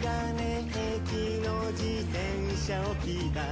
[0.00, 0.06] 金
[0.68, 2.16] 駅の自転
[2.56, 3.40] 車を聞いた。
[3.40, 3.44] あ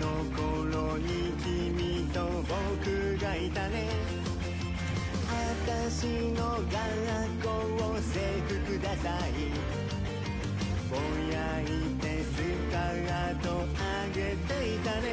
[0.00, 3.88] の頃に君と僕がいたね。
[5.66, 6.78] 私の学
[7.42, 7.48] 校
[7.92, 9.32] を制服ください。
[10.90, 10.96] ぼ
[11.32, 11.64] やい
[12.00, 12.34] てス
[12.70, 13.46] カート
[13.78, 15.06] あげていたね。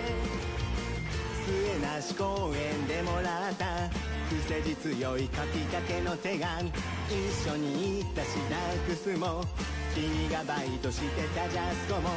[1.46, 3.90] 末なし公園でもらった。
[4.30, 6.72] 癖字強い書きかけの手紙。
[7.08, 7.14] 一
[7.48, 9.46] 緒に行ったシダックスも
[9.94, 12.10] 君がバイトしてたジャスコも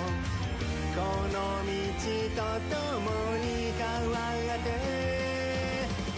[0.97, 1.69] この道
[2.35, 2.41] と
[2.73, 2.77] 共
[3.37, 4.17] に変わ
[4.57, 4.67] って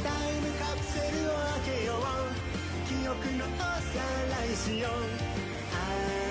[0.03, 2.01] タイムカプセルを開けよう。
[2.89, 3.67] 記憶のおさ
[4.31, 4.91] らいしよう。
[5.75, 5.77] あ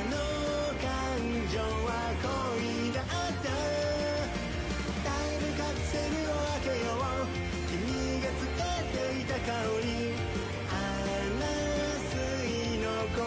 [0.10, 0.16] の
[0.80, 0.88] 感
[1.52, 1.92] 情は
[2.24, 3.14] 恋だった
[5.04, 7.28] タイムカプセルを開けよう。
[7.70, 7.78] 君
[8.24, 8.64] がつけ
[8.98, 9.52] ていた香
[9.84, 10.09] り。
[13.20, 13.26] と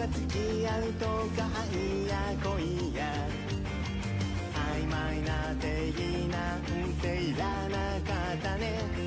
[0.00, 3.28] か付き合うとか愛や恋や
[4.54, 5.98] 曖昧な定義
[6.28, 6.60] なん
[7.00, 9.05] ていらなかったね。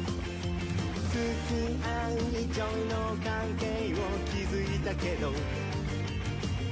[1.48, 1.52] き
[1.84, 3.96] 合う以上の関係を
[4.32, 5.32] 築いたけど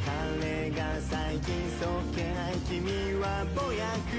[0.05, 2.81] 彼が最近そっけない君
[3.21, 4.15] はぼやく。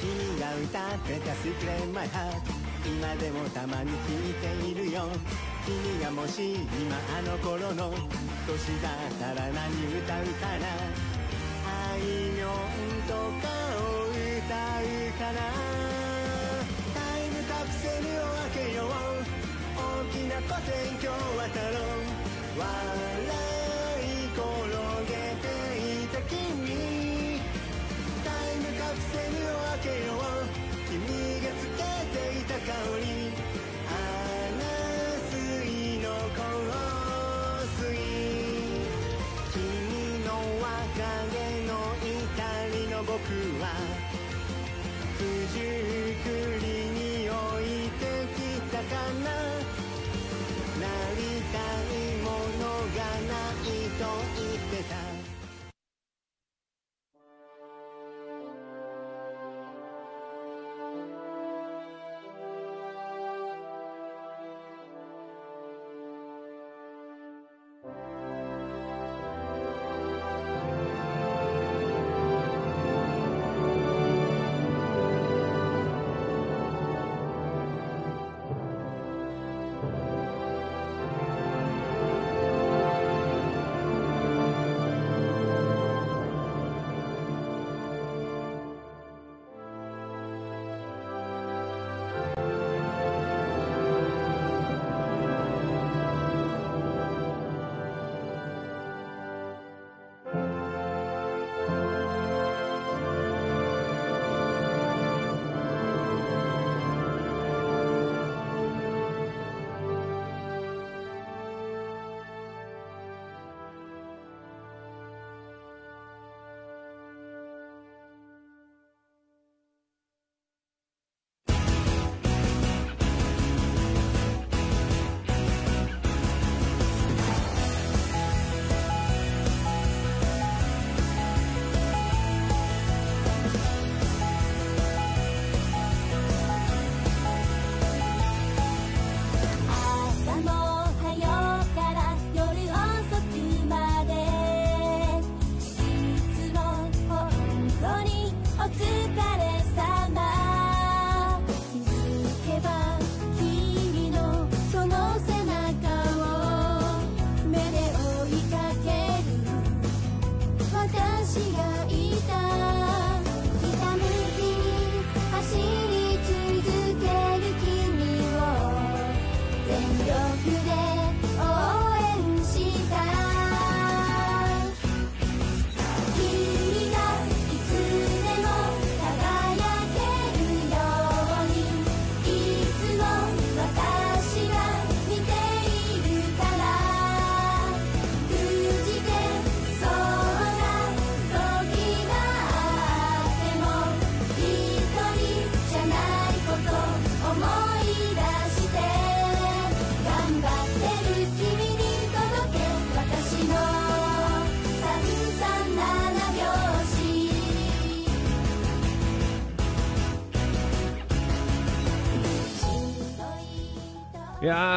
[0.00, 2.38] 君が歌ってた「Secret My Heart」
[2.86, 5.08] 今でもたまに聞いているよ。
[5.66, 7.90] 君がもし今あの頃の
[8.46, 10.66] 年だったら何歌うかな。
[11.66, 12.50] あいみょん
[13.08, 14.86] とかを歌う
[15.18, 15.38] かな。
[16.94, 18.37] タイムカプセルを
[20.38, 20.70] 大きな古戦
[21.02, 21.98] 橋渡ろう
[22.58, 22.62] 笑
[23.98, 24.38] い転
[25.06, 25.50] げて
[25.82, 27.42] いた君
[28.22, 30.46] タイムカプセルを開けよう
[30.86, 30.94] 君
[31.42, 31.82] がつけ
[32.14, 33.04] ていた香り
[33.88, 33.90] ア
[34.58, 34.62] ナ
[35.26, 35.30] ス
[35.66, 36.40] イの香
[37.78, 37.90] 水
[39.52, 39.56] 君
[40.24, 40.30] の
[40.62, 41.02] 別
[41.34, 42.06] れの怒
[42.74, 43.18] りの僕
[43.60, 43.64] は
[45.18, 45.20] 九
[45.52, 45.60] 十
[46.22, 46.26] 九
[46.60, 46.97] 里に
[53.98, 54.67] ない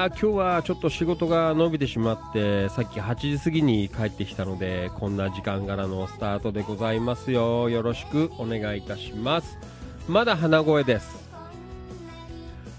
[0.01, 7.69] やー今日はちょっと仕事が伸びてしまってさっき8時過ぎに帰ってきたのでこんな時間からのスタートでございますよ。
[7.69, 9.59] よろしくお願いいたします。
[10.07, 11.29] まだ鼻声です。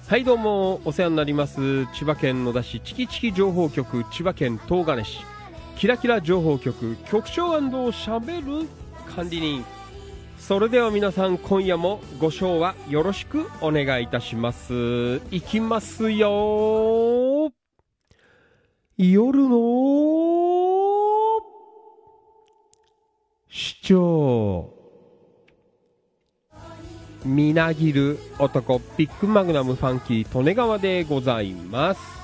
[0.09, 0.81] はいどうも。
[0.85, 1.87] お世話になります。
[1.95, 5.21] 千葉県野田市チキチキ情報局千葉県東金市。
[5.77, 8.69] キラキラ情報局局長しゃべる
[9.15, 9.65] 管理人。
[10.43, 15.23] それでは皆さん今夜もご賞はよろしくお願いいたします。
[15.31, 17.53] いきますよ。
[18.99, 19.57] 夜の
[23.49, 24.75] 市長。
[27.25, 32.22] みなぎる男ビッグマグナムファンキー利根川でございます。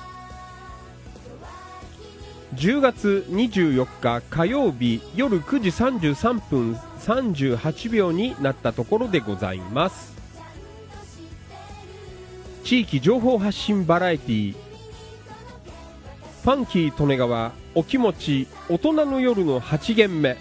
[2.55, 10.17] 10月24日火曜日夜9時33分38秒になったところでございます。
[12.63, 14.55] 地域情報発信バラエティ
[16.43, 20.37] ファンキー利根川お気持ち大人の夜の8限目。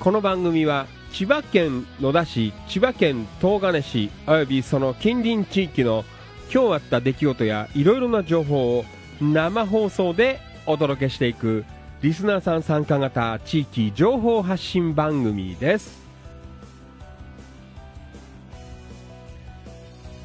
[0.00, 6.04] この番組は千葉県野田市千葉県東金市およびその近隣地域の
[6.52, 8.84] 今日あった出来事やいろいろな情報を
[9.20, 11.64] 生放送でお届けしていく
[12.02, 16.06] リスナーさん参加型地域情報発信番組です。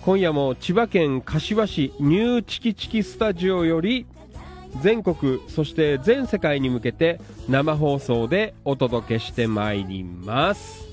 [0.02, 4.06] 今夜も千葉県柏市ニューチキチキスタジオより
[4.82, 10.93] 全国そして全世界に向けて生放送でお届けしてまいります。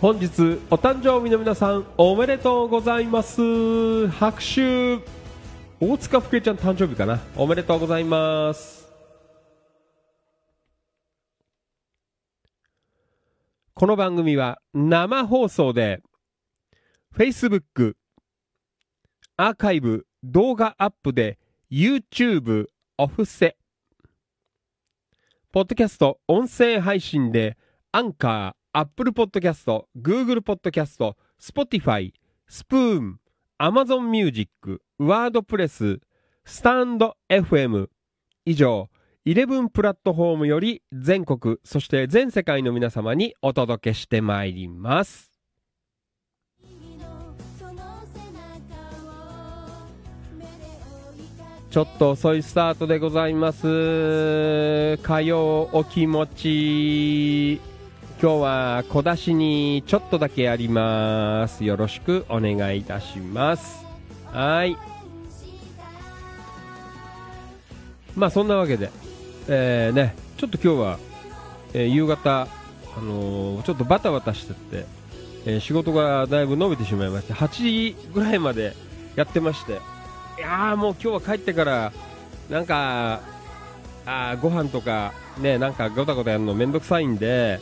[0.00, 4.06] 本日お誕生日の皆さんおめでとうございます。
[4.06, 4.98] 拍手。
[5.80, 7.18] 大塚福江ちゃん誕生日かな。
[7.34, 8.88] おめでとうございます。
[13.74, 16.00] この番組は生放送で
[17.16, 17.94] Facebook
[19.36, 21.40] アーカイブ動画アップで
[21.72, 22.66] YouTube
[22.98, 23.56] オフセ
[25.50, 27.56] ポッドキャスト音声配信で
[27.90, 32.12] アンカー Apple Podcast、Google Podcast、Spotify、
[32.46, 33.20] スプーン、
[33.58, 36.00] Amazon Music、WordPress、
[36.44, 37.88] スタンド FM
[38.44, 38.88] 以上、
[39.26, 45.30] 11プラットフォームより全国、そして全世界の皆様にお届けしてまいります。
[51.70, 54.96] ちょっと遅いスタートでございます。
[55.02, 57.77] 火曜お気持ち。
[58.20, 61.64] 今日は小出しにちょっとだけやります。
[61.64, 63.86] よろしくお願いいたします。
[64.26, 64.76] はい。
[68.16, 68.90] まあそんなわけで、
[69.46, 70.98] えー、ね、ちょっと今日は、
[71.72, 72.48] えー、夕方、
[72.96, 74.86] あのー、ちょっとバタバタしてて、
[75.46, 78.74] えー、仕事がだいぶ伸びてしまいまして、8時ぐらいまで
[79.14, 81.92] やってまして、いやーもう今日は帰ってから、
[82.50, 83.20] なんか、
[84.06, 87.60] あご飯とか、ね、なんかごたごたやるのめんどくさいんで、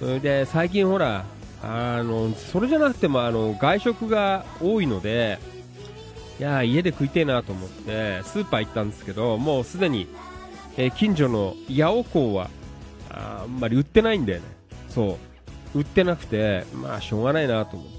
[0.00, 1.24] で最近ほら
[1.62, 5.38] あのそれじゃなくてもあの外食が多いので
[6.38, 10.06] いや家で食いてえなと思ってスーパー行ったんですけどもうすでに、
[10.76, 12.48] えー、近所の八百港は
[13.10, 14.44] あんまり売ってないんだよね。
[14.88, 15.18] そ
[15.74, 15.78] う。
[15.78, 17.92] 売ってなくてまあしょうがないなと思って、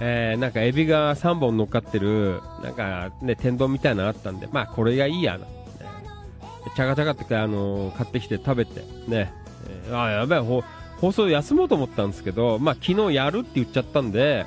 [0.00, 5.46] えー、なんかエビが3本乗っかってるなんかね天丼みたいなのあったんでまあこれがいいやな、
[6.76, 9.32] チャガチャガってあの、買ってきて食べてね。
[9.68, 14.46] えー、あやばい放送休もうと思ったんですけど、まあ、昨日やるって言っちゃったんで、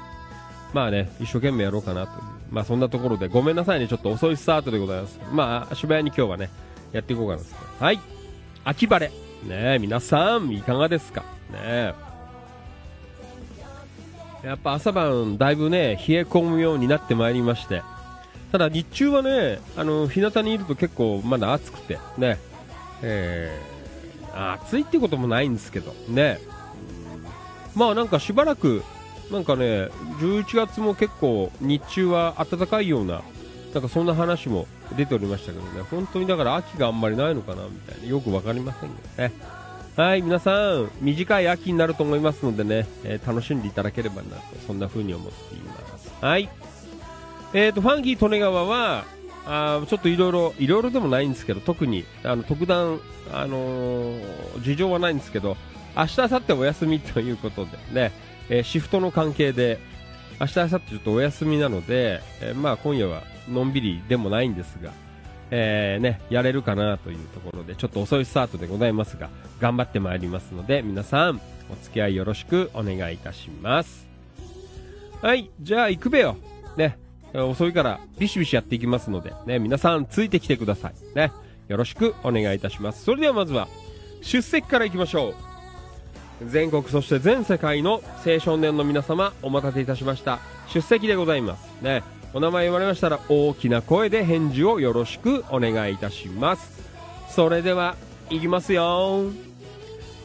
[0.74, 2.24] まあね、一生懸命やろうかなという。
[2.52, 5.20] まあそんなところで、ごめんなさいね、ちょっと遅いスタートでございます。
[5.32, 6.50] まあ、渋谷に今日はね、
[6.92, 7.46] やっていこうかなと。
[7.84, 8.00] はい。
[8.66, 9.12] 秋晴れ。
[9.48, 11.24] ね皆さん、いかがですか？
[11.52, 11.94] ね
[14.44, 17.84] やっぱ朝晩、だいぶね、冷え込むようになってまいりまして。
[18.52, 22.38] ただ日中はね、あの、日向にいると結構まだ暑くて、ね、
[23.02, 23.71] えー、
[24.34, 26.40] 暑いってこともないんですけどね、
[27.76, 28.84] まあなんかしばらく
[29.32, 29.90] なんかね
[30.20, 33.22] 11月も結構日中は暖かいような
[33.74, 34.68] なんかそんな話も
[34.98, 39.62] 出ておりましたけどね本当にだから秋があんまりないのかなみたいなよく分かりませんけどね
[39.98, 46.10] はい、皆さん、短い秋になると思いますのでね、えー楽しんでいただければなと、そんな風に思っています。
[46.22, 46.50] はい。
[47.54, 49.04] えーと、ファンキー利根川は、
[49.46, 53.00] あちょっといろいろ、いろいろでもないんですけど、特に、あの、特段、
[53.34, 55.58] あのー事情はないんですけど、
[55.96, 58.12] 明日、明後日お休みということでね、
[58.50, 59.80] えーシフトの関係で、
[60.40, 64.92] 明日、明後日ちょっとお休みなので、えーまあ今夜はのんびりでもないんですが、
[65.50, 74.08] えーね、やれるかなというところで、ちょっと遅いスタートでございますが、頑張ってまいりますので、皆さん、お付き合いよろしくお願いいたします。
[75.22, 76.38] はい、じゃあ行くべよ。
[76.78, 76.98] ね、
[77.34, 80.94] 遅いからビシビシやっていきますので、ね、皆さんついてきてください。
[81.16, 81.32] ね、
[81.68, 83.04] よろしくお願いいたします。
[83.04, 83.68] それではまずは、
[84.22, 85.36] 出席から行きましょう。
[86.50, 90.40] 全国そして全世界の青少年の皆様お待たせいたしました。
[90.68, 91.82] 出席でございます。
[91.82, 92.04] ね。
[92.34, 96.82] お名前言われましたら大きな声で返事をよろしくお願いいたします。
[97.30, 97.96] それでは
[98.30, 99.26] いきますよ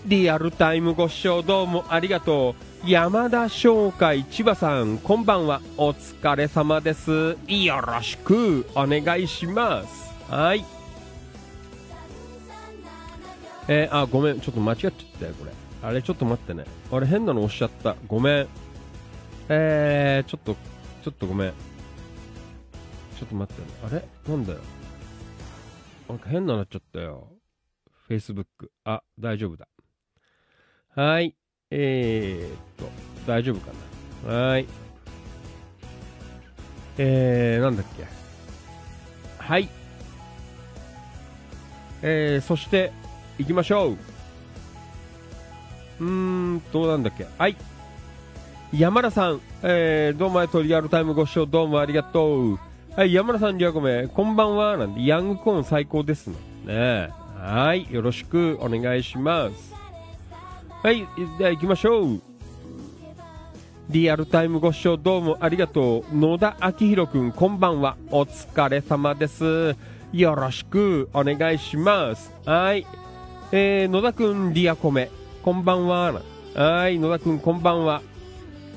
[0.07, 2.66] リアルタイムご視聴どうもありがとう。
[2.87, 10.65] 山田商会千葉さんこんばんはお疲れ様ですよろしくお願いしますはい。
[13.67, 14.41] えーあごめん。
[14.41, 15.53] ちょっと間違っちゃったよこれ。
[15.83, 16.65] あれちょっと待ってね。
[16.93, 17.97] あれ変なの押しちゃった。
[18.07, 18.49] ごめん。
[19.49, 20.55] えー、ちょっと
[21.03, 21.51] ちょっとごめん。
[21.51, 23.69] ちょっと待ってね。
[23.85, 24.09] あれ？
[24.29, 24.59] なんだよ。
[26.09, 27.29] なんか変なのなっちゃったよ。
[28.09, 28.47] Facebook
[28.85, 29.67] あ大丈夫だ。
[30.95, 31.35] はい。
[31.71, 32.89] えー、っと
[33.27, 33.73] 大丈夫か
[34.27, 34.35] な？
[34.35, 34.67] はい
[36.99, 38.07] えー、なんだっけ？
[39.39, 39.69] はい
[42.03, 42.93] えー、そして
[43.39, 43.97] 行きましょう
[46.01, 47.27] うーんと、なんだっけ？
[47.39, 47.57] はい。
[48.73, 50.63] 山田さん、えー、どうもありがとう。
[50.63, 52.59] リアルタイムご視聴どうもありがとう。
[52.95, 54.77] はい、山田さん、リアコメ、こんばんは。
[54.77, 56.37] なんで、ヤングコーン最高ですの。
[56.65, 59.76] ねはい、よろしくお願いします。
[60.83, 61.07] はい、
[61.39, 62.21] では行きましょう。
[63.89, 66.17] リアルタイムご視聴どうもありがとう。
[66.17, 67.97] 野田明宏くん、こんばんは。
[68.11, 69.75] お疲れ様です。
[70.13, 72.33] よろしくお願いします。
[72.45, 72.87] はい。
[73.53, 75.11] えー、野田くん、リアコメ、
[75.43, 76.21] こんばんは。
[76.55, 78.03] はい、野田くん、こんばんは。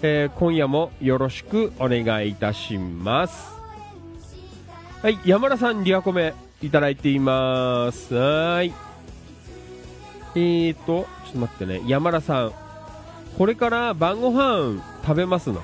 [0.02, 3.52] えー今夜もよろしくお願いいたします。
[5.02, 8.16] はい、山田さん、リアコメ、いただいています。
[8.16, 8.74] はい。
[10.36, 12.54] えーと、ちょっと待ってね、山田さん、
[13.38, 15.62] これから晩ご飯食べますの。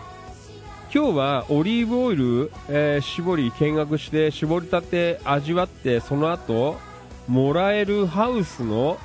[0.93, 6.77] 今日はオリーブオイル、えー絞り見学して絞りたて味わってその後
[7.27, 8.97] もらえるハウスの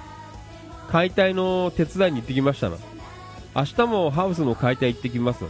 [0.88, 2.78] 解体の手伝いに行ってきましたの。
[3.56, 5.44] 明日もハウスの解体行ってきます、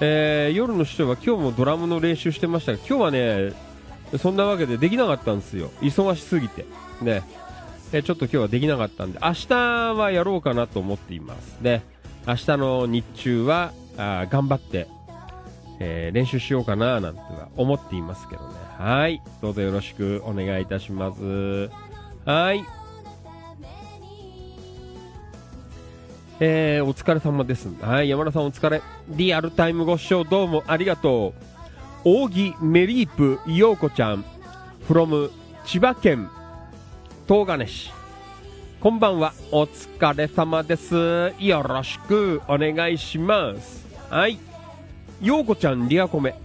[0.00, 3.52] えー夜の市長は今日もドラムの練習してましたが今日はね
[4.18, 5.70] そんなわけでできなかったんですよ。
[5.82, 6.64] 忙しすぎて。
[7.02, 7.22] ね。
[7.92, 9.54] えちょっと今日はできなかったんで明日
[9.94, 11.58] はやろうかなと思っています。
[11.60, 11.84] ね
[12.26, 14.88] 明日の日中はあ頑張って、
[15.78, 18.54] えー練習しようかななんては思っていますけどね。
[18.78, 19.22] はい。
[19.40, 21.70] どうぞよろしくお願いいたします。
[22.24, 22.64] はい。
[26.38, 27.68] えー、お疲れ様です。
[27.80, 28.82] はい、山田さんお疲れ。
[29.08, 31.32] リアルタイムご視聴どうもありがと
[32.04, 32.10] う。
[32.24, 34.24] 扇メリープ陽子ちゃん、
[34.86, 35.30] from
[35.64, 36.28] 千葉県。
[37.28, 37.90] 東金市。
[38.80, 41.34] こんばんは、お疲れ様です。
[41.40, 43.84] よろしくお願いします。
[44.08, 44.38] はい。
[45.20, 46.38] 陽子ちゃん、リアコメ。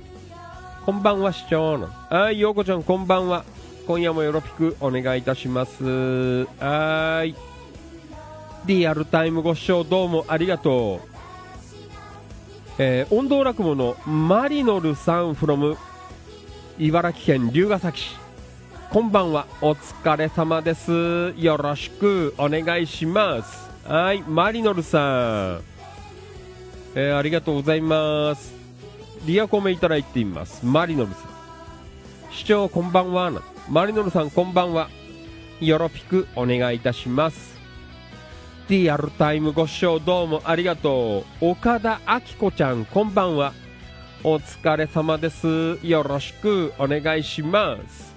[0.83, 1.87] こんばんは、市長の。
[2.09, 3.45] はい、陽子ちゃん、こんばんは。
[3.85, 6.45] 今夜もよろしくお願いいたします。
[6.59, 7.35] はい。
[8.65, 11.07] リアルタイムご視聴どうもありがとう。
[12.79, 15.77] えー、音頭落語のマリノルさん from
[16.79, 18.20] 茨城県龍ケ崎市。
[18.91, 21.33] こんばんは、お疲れ様です。
[21.37, 23.71] よろしくお願いします。
[23.85, 24.99] はい、マリノルさ
[25.53, 25.61] ん。
[26.95, 28.53] えーありがとうございます。
[29.25, 30.65] リアコメいただいています。
[30.65, 32.33] マリノルさん。
[32.33, 33.31] 市長こんばんは。
[33.69, 34.89] マリノルさんこんばんは。
[35.61, 37.57] よろぴくお願いいたします。
[38.67, 41.51] リアルタイムご視聴どうもありがとう。
[41.51, 43.53] 岡田明子ちゃんこんばんは。
[44.25, 45.79] お疲れ様です。
[45.81, 48.10] よろしくお願いします。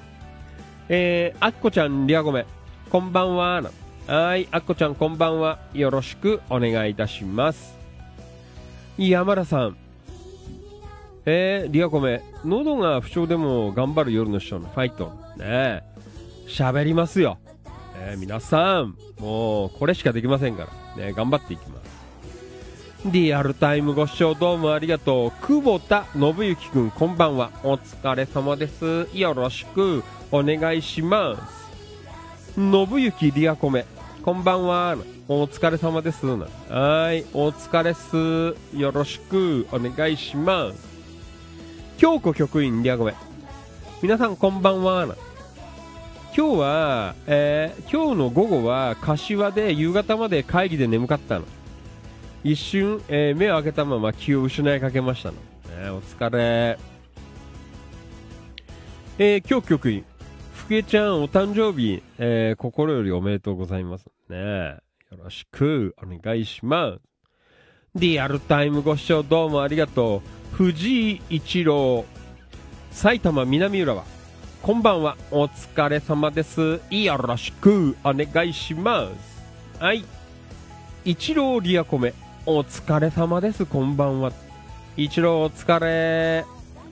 [0.88, 2.44] えー、あっこちゃん、リアゴメ、
[2.90, 3.62] こんばんは。
[4.07, 5.59] はい、あっこちゃん、こんばんは。
[5.73, 7.79] よろしくお願いいたします。
[8.99, 9.77] 山田さん、
[11.25, 15.11] えー、リアコメ、喉が不調でも頑張る夜の師匠のファイト。
[15.38, 15.83] ね、
[16.47, 17.38] 喋りますよ。
[17.97, 21.93] えー皆さん、もう、これしかできませんから、ね、頑張っていきます。
[23.07, 25.47] リアルタイムご視聴どうもありがとう。
[25.47, 27.51] 久保田信之くん、こんばんは。
[27.62, 29.09] お疲れ様です。
[29.12, 31.71] よろしくお願いします。
[32.55, 33.85] 信之リアコメ、
[34.23, 34.97] こんばんは。
[35.29, 36.25] お疲れ様です。
[36.25, 38.57] はい、お疲れっす。
[38.75, 40.88] よろしくお願いします。
[41.99, 43.14] 京子局員リアゴメ。
[44.01, 45.05] 皆さんこんばんは。
[46.35, 51.45] 今日は、えー、今日の午後は柏で夕方まで会議で眠かったの。
[52.44, 55.37] 一瞬、えー、目を開けたまま気を失いかけましたの。
[55.83, 56.78] ね、お疲れ。
[59.18, 60.04] えー、今日局員。
[60.52, 64.76] ふえちゃん、お誕生日、えー、心よりおめでとうございますね。
[65.11, 67.00] よろしくお願いします。
[67.94, 70.57] リアルタイムご視聴どうもありがとう。
[70.57, 72.04] 藤井一郎、
[72.90, 74.04] 埼玉南浦和。
[74.62, 75.16] こんばんは。
[75.30, 76.80] お疲れ様です。
[76.90, 79.42] よろしくお願いします。
[79.83, 80.04] はい。
[81.07, 82.12] 一郎リアコメ。
[82.46, 83.64] お疲れ様です。
[83.64, 84.30] こんばんは。
[84.98, 86.44] 一郎お疲れ。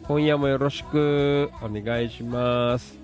[0.04, 2.96] 今夜もよろしくお願いします。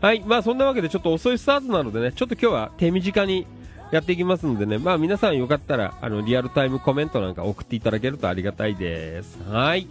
[0.00, 0.22] はい。
[0.24, 3.44] まあそんなわけでちょっと遅いスタートなのでね、ちょっと今日は手短に
[3.90, 9.40] やっていきますのでね、まあ皆さんよかったら、あの、リアルタイムコメントなんか送っていただけるとありがたいです。
[9.50, 9.88] はい。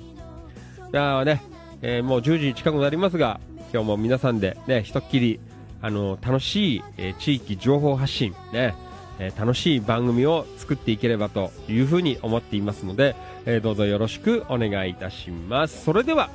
[0.93, 1.43] じゃあね、
[1.81, 3.41] えー、もう10時近くなりますが、
[3.73, 5.41] 今日も皆さんでね、ひとっきり、
[5.81, 8.73] あの、楽しい、えー、地域情報発信、ね、
[9.19, 15.83] え楽しい番組を作っていければというふうに思っていますので、えどうぞよろしくお願いいたします。
[15.83, 16.29] それでは、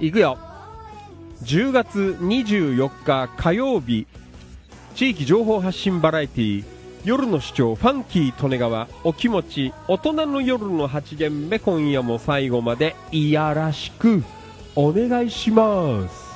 [0.00, 0.38] いくよ。
[1.44, 4.06] 10月24日火曜日、
[4.94, 6.64] 地域情報発信バラエティ
[7.04, 14.24] 夜の市長ファンキー利根川お気持ち大人の夜の8限目今夜も最後までいやらしく
[14.74, 16.27] お願いします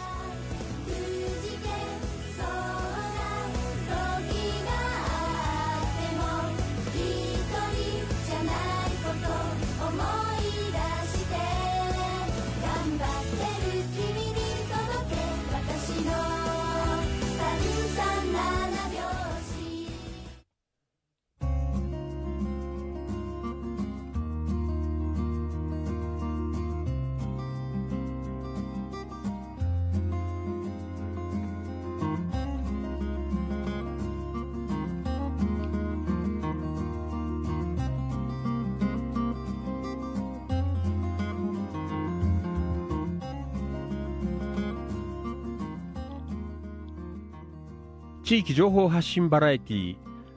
[48.32, 49.96] 地域情報発信バラエティ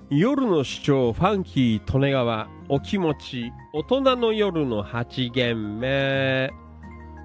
[0.09, 6.51] 夜の主張ファンキー利根川お気持ち大人の夜の8限目。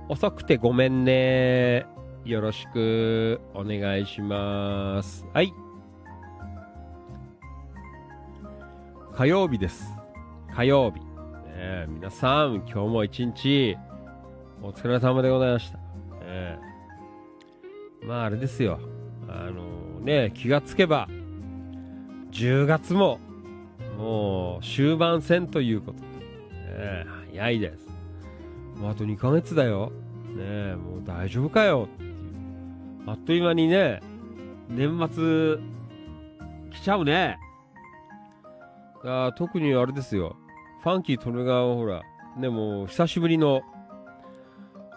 [0.08, 1.86] 遅くてごめんね。
[2.24, 5.26] よろしくお願いします。
[5.34, 5.52] はい。
[9.16, 9.92] 火曜日です。
[10.54, 13.76] 火曜日、ね、皆さん今日も一日
[14.62, 15.78] お疲れ様でございました、
[16.24, 16.60] ね、
[18.04, 18.78] まああれですよ。
[19.28, 21.08] あのね、気がつけば、
[22.32, 23.18] 10月も、
[23.98, 26.04] もう終盤戦ということで、
[26.78, 27.88] ね、早いです。
[28.76, 29.92] もうあと2ヶ月だよ。
[30.34, 32.14] ねもう大丈夫かよっていう。
[33.06, 34.00] あっという間にね、
[34.68, 35.58] 年末、
[36.70, 37.38] 来ちゃうね。
[39.04, 40.36] あ特にあれですよ。
[40.82, 42.02] ファンキー利根川はほら、
[42.38, 43.62] ね、もう久しぶりの、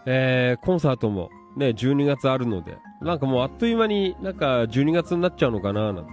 [0.05, 6.11] えー、コンサートもね、12月あるので、なんかもうあっという間になんか12月になっちゃうのかななんて、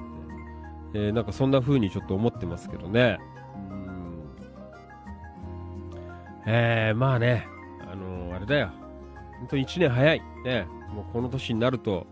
[0.94, 3.18] えー、なんかそんな風にちょっと思ってますけどね。
[3.70, 4.10] うん
[6.46, 7.46] えー、まあね、
[7.90, 8.70] あのー、あれだよ。
[9.38, 10.22] 本当に1年早い。
[10.44, 12.06] ね、もうこの年になると、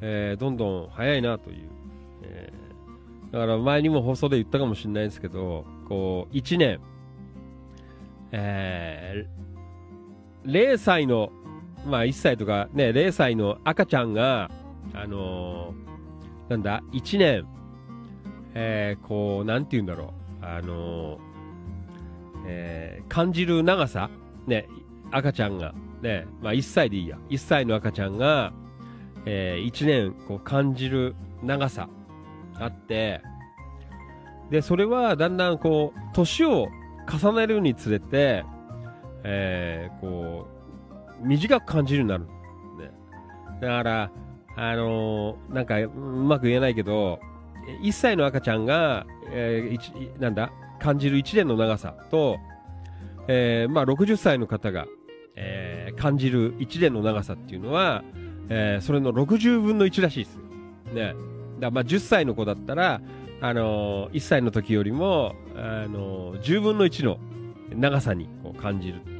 [0.00, 1.68] えー、どんどん早いなという。
[2.22, 6.80] えー、だから前にも放送で言ったかもしれないですけど、こう、1年、
[8.32, 11.30] えー、0歳の
[11.86, 14.50] まあ1歳とかね、0歳の赤ちゃんが、
[14.94, 17.46] あのー、なんだ、1年、
[18.54, 21.18] えー、こう、なんて言うんだろう、あのー、
[22.46, 24.10] えー、感じる長さ、
[24.46, 24.68] ね、
[25.10, 28.52] 赤ちゃんが、ね、まあ1歳でいいや、1歳の赤ちゃんが、
[29.24, 31.88] えー、1年こう感じる長さ
[32.58, 33.20] あって、
[34.50, 36.68] で、それはだんだんこう、年を
[37.10, 38.44] 重ねるにつれて、
[39.24, 40.55] えー、こう、
[41.20, 42.24] 短く感じるようになる。
[42.24, 42.90] ね、
[43.60, 44.10] だから、
[44.56, 47.20] あのー、なんか、うまく言えないけど、
[47.82, 50.50] 1歳の赤ちゃんが、えー、なんだ、
[50.80, 52.38] 感じる1年の長さと、
[53.28, 54.86] えー、まあ、60歳の方が、
[55.34, 58.02] えー、感じる1年の長さっていうのは、
[58.48, 60.38] えー、それの60分の1らしいです。
[60.94, 61.14] ね。
[61.60, 63.00] だまあ、10歳の子だったら、
[63.40, 67.18] あのー、1歳の時よりも、あのー、10分の1の
[67.74, 69.15] 長さにこう感じる。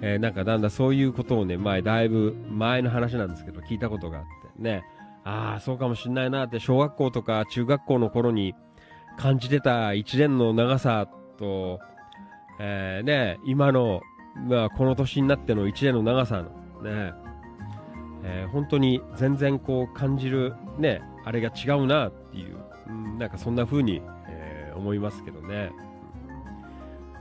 [0.00, 4.24] えー、なんかだんだんそういうことをね、前、だいぶ前の話なんですけど、聞いたことがあっ
[4.56, 4.84] てね、
[5.24, 8.54] ああ、そうかもしんないなって、小学校とか中学校の頃に
[9.16, 11.80] 感じてた一年の長さと、
[12.60, 14.00] えー、ね、今の、
[14.48, 16.50] まあ、この年になっての一年の長さの、
[16.82, 17.12] ね、
[18.22, 22.56] えー、本当に全然こう感じる、ね、あれが違うなっていう、
[22.88, 25.72] うん、なんかそんな風に、えー、思いますけどね。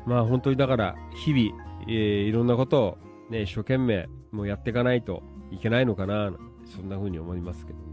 [0.05, 2.97] まあ本当にだから日々、えー、いろんなことを、
[3.29, 6.31] ね、一生懸命もうやっていかないといけないのかな、
[6.65, 7.85] そんな風に思いますけどね。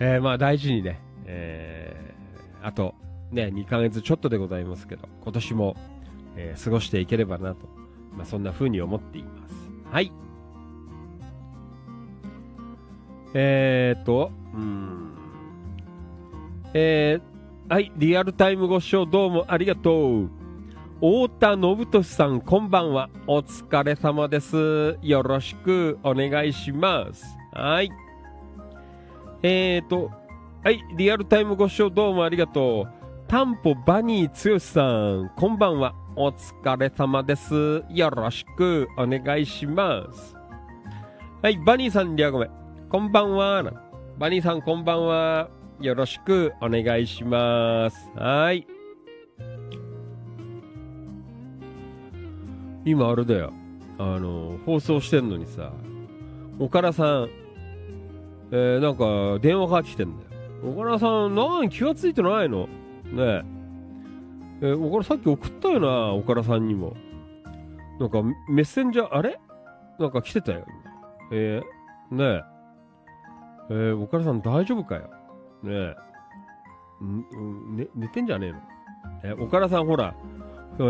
[0.00, 2.94] えー、まあ大事にね、えー、あと
[3.30, 5.76] ね、2ヶ月ちょっとでございますけど、今年も、
[6.36, 7.68] えー、過ごしていければなと、
[8.16, 9.54] まあそんな風に思っています。
[9.90, 10.12] はい。
[13.34, 15.10] えーと、うん。
[16.72, 20.30] えー、はい、リアルタイムご視聴どうもありがとう。
[21.04, 23.10] 太田信俊さん、こんばんは。
[23.26, 24.98] お疲れ様です。
[25.02, 27.36] よろしくお願いします。
[27.52, 27.90] はい。
[29.42, 30.10] えーと、
[30.62, 33.28] はい、リアルタイムご視聴どうもありがとう。
[33.28, 35.94] タンポバニーつよしさん、こんばんは。
[36.16, 37.84] お疲れ様です。
[37.90, 40.34] よろしくお願いします。
[41.42, 42.48] はい、バニーさん、リアゴメ。
[42.88, 43.62] こんばんは。
[44.16, 45.50] バニーさん、こんばんは。
[45.80, 48.10] よろしくお願いします。
[48.16, 48.66] はい。
[52.84, 53.52] 今あれだよ。
[53.98, 55.72] あの、放送してんのにさ、
[56.58, 57.28] 岡田さん、
[58.50, 60.72] えー、なんか電話かかってきてんだよ。
[60.72, 62.66] 岡田さん、何気がついてないの？
[62.66, 62.68] ね
[63.16, 63.42] え。
[64.62, 66.96] えー、岡田さっき送ったよな、岡田さんにも。
[68.00, 69.38] なんかメッセンジャー、あれ？
[69.98, 70.66] なんか来てたよ。
[71.32, 72.42] えー、ねえ。
[73.70, 75.02] えー、岡田さん大丈夫かよ？
[75.62, 75.94] ね
[77.00, 77.04] え。
[77.04, 78.58] ん、ね、寝てんじゃねえの？
[79.22, 80.14] えー、岡田さんほら、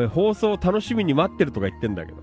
[0.09, 2.23] 放送楽しみに待ってるとか言ってんだけど。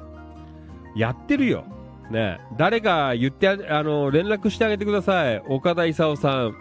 [0.96, 1.64] やってるよ。
[2.10, 5.44] ね誰か言ってあの、連絡してあげてください。
[5.48, 6.56] 岡田勲さん。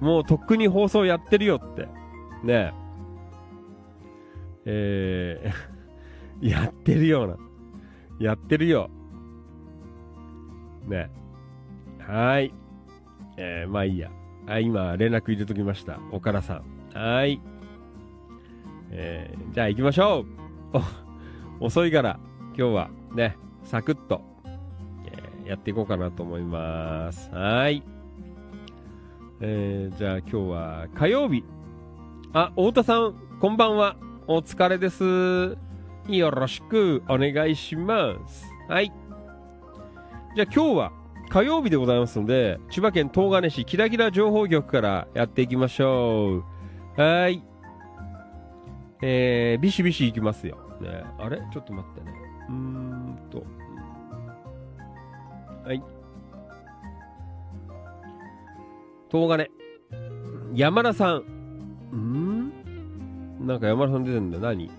[0.00, 1.88] もうとっくに放送やってるよって。
[2.42, 2.72] ね
[4.66, 5.52] え。
[6.40, 7.36] ー、 やってるような。
[8.18, 8.90] やってるよ。
[10.86, 11.10] ね
[12.00, 12.52] はい。
[13.36, 14.10] えー、まあいいや。
[14.46, 15.98] はい、今、連絡入れときました。
[16.12, 16.62] 岡田さ
[16.94, 16.98] ん。
[16.98, 17.40] はい。
[18.90, 20.24] えー、じゃあ行きましょ
[20.72, 20.78] う
[21.64, 22.18] 遅いから、
[22.56, 24.20] 今日はね、サクッと、
[25.06, 27.30] えー、やっていこうかなと思います。
[27.32, 27.82] はい。
[29.40, 31.44] えー、じゃあ今日は火曜日。
[32.32, 33.96] あ、太田さん、こんばんは。
[34.26, 35.56] お疲れです。
[36.08, 38.46] よろしくお願いします。
[38.68, 38.92] はい。
[40.34, 40.92] じゃあ今日は
[41.28, 46.42] 火曜日でございますので、千葉県東金市キラキラ情報局からやっていきましょ
[46.96, 47.00] う。
[47.00, 47.42] はい。
[49.02, 50.56] えー、ビシビシいきますよ。
[50.80, 51.42] ね、あれ？
[51.52, 52.12] ちょっと待ってね。
[52.48, 53.44] うーんと。
[55.64, 55.82] はい。
[59.10, 59.48] 東金。
[60.54, 61.22] 山田さん。
[61.94, 62.52] ん？
[63.46, 64.38] なんか山田さん出てんだ。
[64.38, 64.70] 何？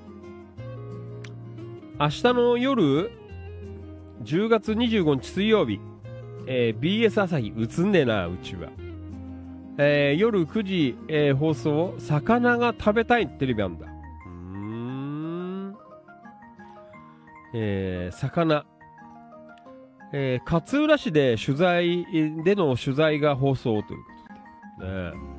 [1.99, 3.11] 明日の夜、
[4.23, 5.79] 10月25日水曜日、
[6.45, 8.69] えー、BS 朝日映んねえな、うちは。
[9.79, 13.87] えー、夜9時、えー、放送、魚が食べたいテレビあんだ。
[17.53, 18.65] えー、魚。
[20.13, 22.05] えー、勝浦市で取材、
[22.43, 24.11] での取材が放送というこ
[24.79, 25.11] とで。
[25.11, 25.37] ね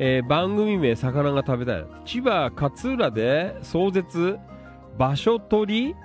[0.00, 1.86] えー、番組名、魚が食べたい。
[2.04, 4.38] 千葉勝浦で壮絶
[4.98, 5.96] 場所取り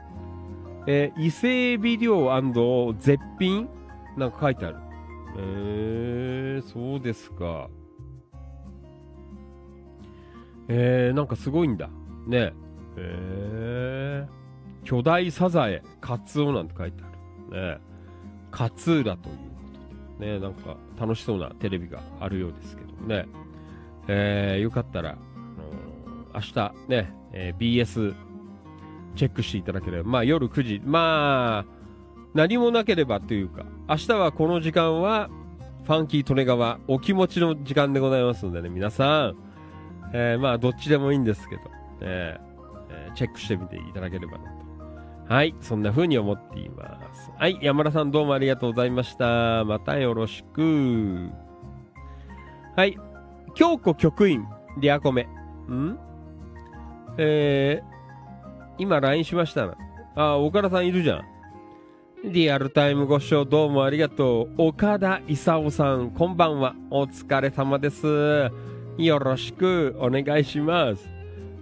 [0.92, 3.70] えー、伊勢エビ漁絶品
[4.18, 4.78] なんか書いてある。
[5.38, 7.70] えー、そうですか。
[10.68, 11.90] えー、なんかすごいんだ。
[12.26, 14.28] ねえー、
[14.84, 17.78] 巨大サザエ、カツオなんて書いてある。
[17.78, 17.90] ね。
[18.52, 19.44] 勝浦というこ
[20.18, 20.34] とで。
[20.34, 23.26] ねなんか楽しそうなテレビがあるようですけどね。
[24.08, 25.18] えー、よかったら、
[26.34, 28.16] 明日ね、えー、BS
[29.16, 31.80] チェックしていただければ、まあ夜9時、まあ、
[32.34, 35.30] 何もなければというか、明日はこの時間は、
[35.86, 39.36] ファンキー利根川、お気持ちの時間でございますのでね、皆さん、
[40.14, 41.62] えー、まあどっちでもいいんですけど、
[42.02, 42.49] えー、
[43.20, 44.50] チェックしてみていただければな
[45.28, 45.34] と。
[45.34, 47.30] はい、そんな風に思っています。
[47.38, 49.66] はい、山田さんどうもありがとうございました。
[49.66, 51.30] またよろしく。
[52.78, 52.98] はい、
[53.56, 54.48] 京子局員、
[54.80, 55.24] リアコメ。
[55.24, 56.00] ん？
[57.18, 57.86] えー、
[58.78, 59.76] 今 LINE しましたな。
[60.16, 61.26] あ、岡田さんいるじゃん。
[62.24, 64.70] リアルタイムご視聴どうもありがとう。
[64.70, 66.74] 岡田勲さん、こんばんは。
[66.90, 68.50] お疲れ様です。
[68.98, 71.19] よろしくお願いします。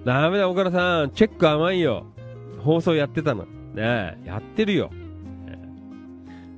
[0.08, 1.12] ダメだ、岡田さん。
[1.12, 2.06] チェック甘いよ。
[2.64, 3.44] 放送やってたの。
[3.44, 4.90] ねえ、やってるよ。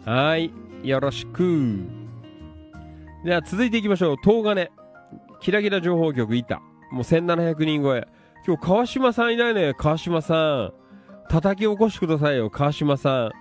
[0.05, 0.51] はい。
[0.83, 1.79] よろしく。
[3.25, 4.17] では続いていきましょう。
[4.23, 4.69] 東金。
[5.41, 6.61] キラキラ情報局いた。
[6.91, 8.07] もう1700人超え。
[8.45, 9.73] 今日川島さんいないね。
[9.73, 10.73] 川島さん。
[11.27, 12.51] 叩き起こしてくださいよ。
[12.51, 13.31] 川島さん。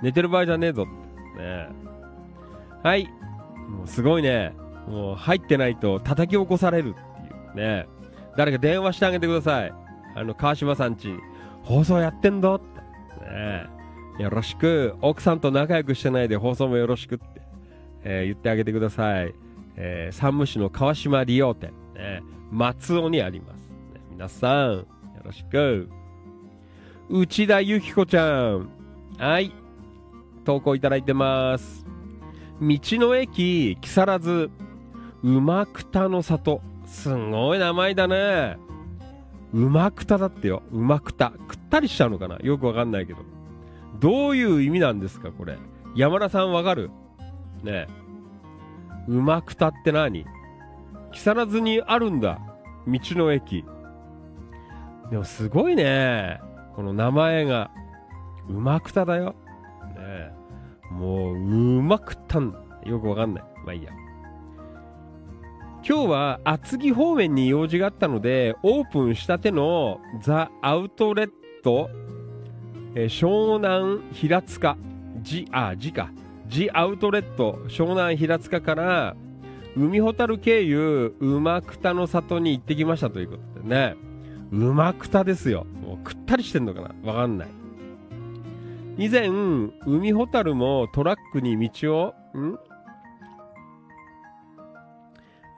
[0.00, 0.86] 寝てる場合じゃねえぞ。
[0.86, 1.68] ね
[2.84, 3.08] はい。
[3.68, 4.54] もうすごいね。
[4.86, 7.95] もう入ってないと叩き起こされるっていうね。
[8.36, 9.72] 誰か電話してあげてください。
[10.14, 11.14] あの、川島さんち。
[11.62, 12.66] 放送やってんだって。
[13.24, 13.66] ね
[14.18, 14.94] よろしく。
[15.02, 17.24] 奥さんと仲良くしてないで放送もよろしくって、
[18.02, 19.34] えー、言ってあげてください。
[19.76, 23.68] えー、山武市の川島利用店、ね、松尾にあります。
[23.94, 24.86] ね、皆さん、よ
[25.24, 25.88] ろしく。
[27.10, 28.68] 内田ゆき子ちゃん。
[29.18, 29.52] はい。
[30.44, 31.84] 投稿いただいてます。
[32.60, 34.50] 道の駅、木更津、
[35.22, 36.62] 馬くたの里。
[36.86, 38.56] すごい名前だね。
[39.52, 40.62] 馬くただってよ。
[40.72, 41.30] 馬くた。
[41.30, 43.20] くったりしちゃうのかなよくわかんないけど。
[44.00, 45.58] どういう意味なんですかこれ。
[45.94, 46.90] 山田さんわかる？
[47.62, 47.88] ねえ。
[49.08, 50.26] 馬くたって何
[51.12, 52.40] 木更津にあるんだ。
[52.86, 53.64] 道の駅。
[55.10, 56.40] でもすごいね。
[56.74, 57.70] この名前が。
[58.48, 59.34] 馬くただよ。
[59.96, 60.32] ね
[60.90, 62.54] もう、うまくたん。
[62.84, 63.44] よくわかんない。
[63.64, 63.90] まあいいや。
[65.88, 71.30] 今日は厚木方面に用事があったので、オープンしたてのザ・アウトレッ
[71.62, 71.88] ト、
[72.96, 74.76] え、湘南平塚、
[75.22, 76.10] ジ、あ、ジか。
[76.48, 79.16] ジアウトレット湘南平塚から
[79.76, 83.94] 海ほたる経由馬くたの里に行ってきましたということでね。
[84.50, 85.66] 馬くたですよ。
[85.84, 87.48] もうくったりしてんのかなわかんない。
[88.98, 89.28] 以前、
[89.86, 92.58] 海ほたるもトラックに道を、ん？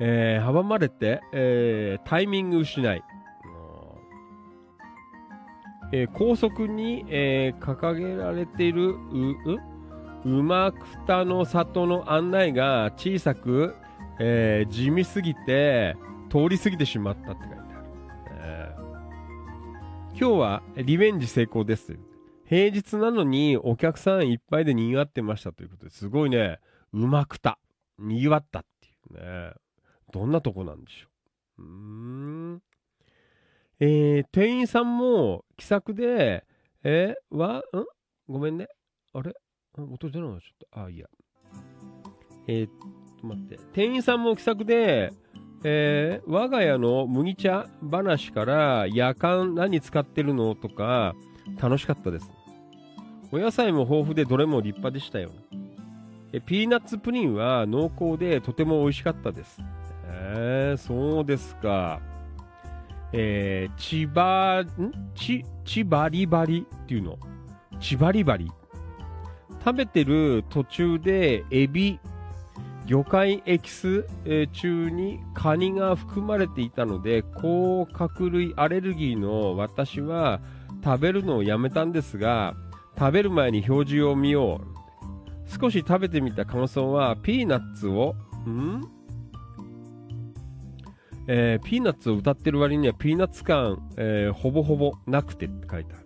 [0.01, 3.03] えー、阻まれて、えー、タイミング失い、
[5.92, 8.96] えー、高速に、えー、掲げられている、う、
[9.44, 9.59] う
[10.24, 13.74] 馬くたの里の案内が小さく、
[14.20, 15.96] えー、地味すぎて、
[16.30, 17.64] 通り過ぎてしまったって書いてある。
[18.30, 21.99] えー、今日はリベンジ成功です。
[22.44, 26.59] 平日なのにお客さんいっぱいで賑わってましたということですごいね、
[26.92, 27.59] 馬くた、
[27.99, 29.53] 賑わったっていうね。
[30.12, 31.09] どんなとこなんでしょ
[31.59, 31.62] う？
[31.62, 31.68] うー
[32.54, 32.62] ん。
[33.80, 36.44] えー、店員さんも気さくで、
[36.82, 37.62] えー、わ、ん？
[38.28, 38.68] ごめんね。
[39.12, 39.34] あれ？
[39.76, 40.40] 音出なかった。
[40.40, 41.06] ちょっと、あ、いいや。
[42.46, 42.70] えー、っ
[43.20, 43.59] と、待って。
[43.72, 45.12] 店員さんも気さくで、
[45.64, 51.14] えー、我が家の麦茶話から夜間何使ってるのとか
[51.61, 52.30] 楽しかったです。
[53.32, 55.30] お野菜も豊富でどれも立派でしたよ。
[56.32, 59.61] えピーナッツプリンは濃厚でとても美味しかったです。
[60.20, 62.00] えー、そうですか。
[63.12, 65.12] えー、千葉、ん？
[65.14, 67.18] ち、千葉リバリっていうの？
[67.80, 68.50] 千葉リバリ。
[69.64, 72.00] 食べてる途中でエビ、
[72.86, 74.06] 魚介エキス、
[74.52, 80.40] 中にカニが含まれていたので、甲殻類アレルギーの私は
[80.84, 82.54] 食べるのをやめたんですが、
[82.98, 85.60] 食べる前に表示を見よう。
[85.60, 88.16] 少し食べてみた感想は、ピーナッツを、
[88.48, 88.97] ん？
[91.30, 96.04] えー、ピーナッツを謳ってる割にはピーナッツ感、えー、ほぼほぼなくてって書いてある。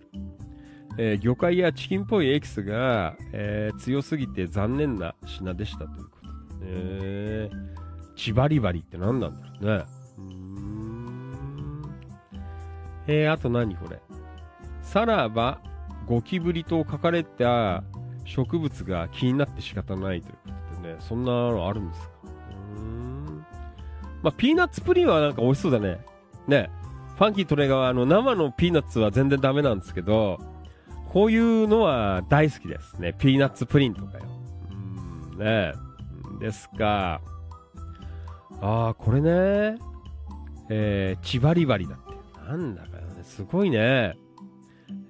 [0.99, 6.29] えー、魚介やチキンっぽいエキスが、えー、強すぎて残念な品でしたということ
[6.65, 9.85] えー、チバリバリって何なんだろうね。
[10.19, 11.83] うーん。
[13.07, 14.01] えー、あと何これ。
[14.83, 15.61] さらば、
[16.07, 17.85] ゴキブリと書かれた
[18.25, 22.12] 植物が気になって仕方ないということでね、そんなのあるんですか？
[24.23, 26.01] まあ、ピーナッツプリンはなんか美味しそうだね。
[26.47, 26.71] ね。
[27.17, 30.39] ファンキートレガーはあの生のピーナッツは全然ダメなんですけど、
[31.11, 33.15] こういうのは大好きですね。
[33.19, 34.25] ピーナッツプリンとかよ。
[34.71, 35.75] うん、ね
[36.41, 37.21] ですか。
[38.61, 39.79] ああ、これね。
[40.69, 42.13] えー、千葉リバリだって。
[42.49, 44.17] なんだかね、すごいね。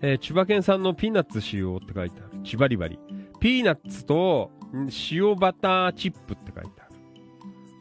[0.01, 2.43] えー、千葉県産のピーナッツ使用って書いてある。
[2.43, 2.99] 千葉リバリ。
[3.41, 4.51] ピーナッツと
[5.11, 6.82] 塩バターチップって書いてある。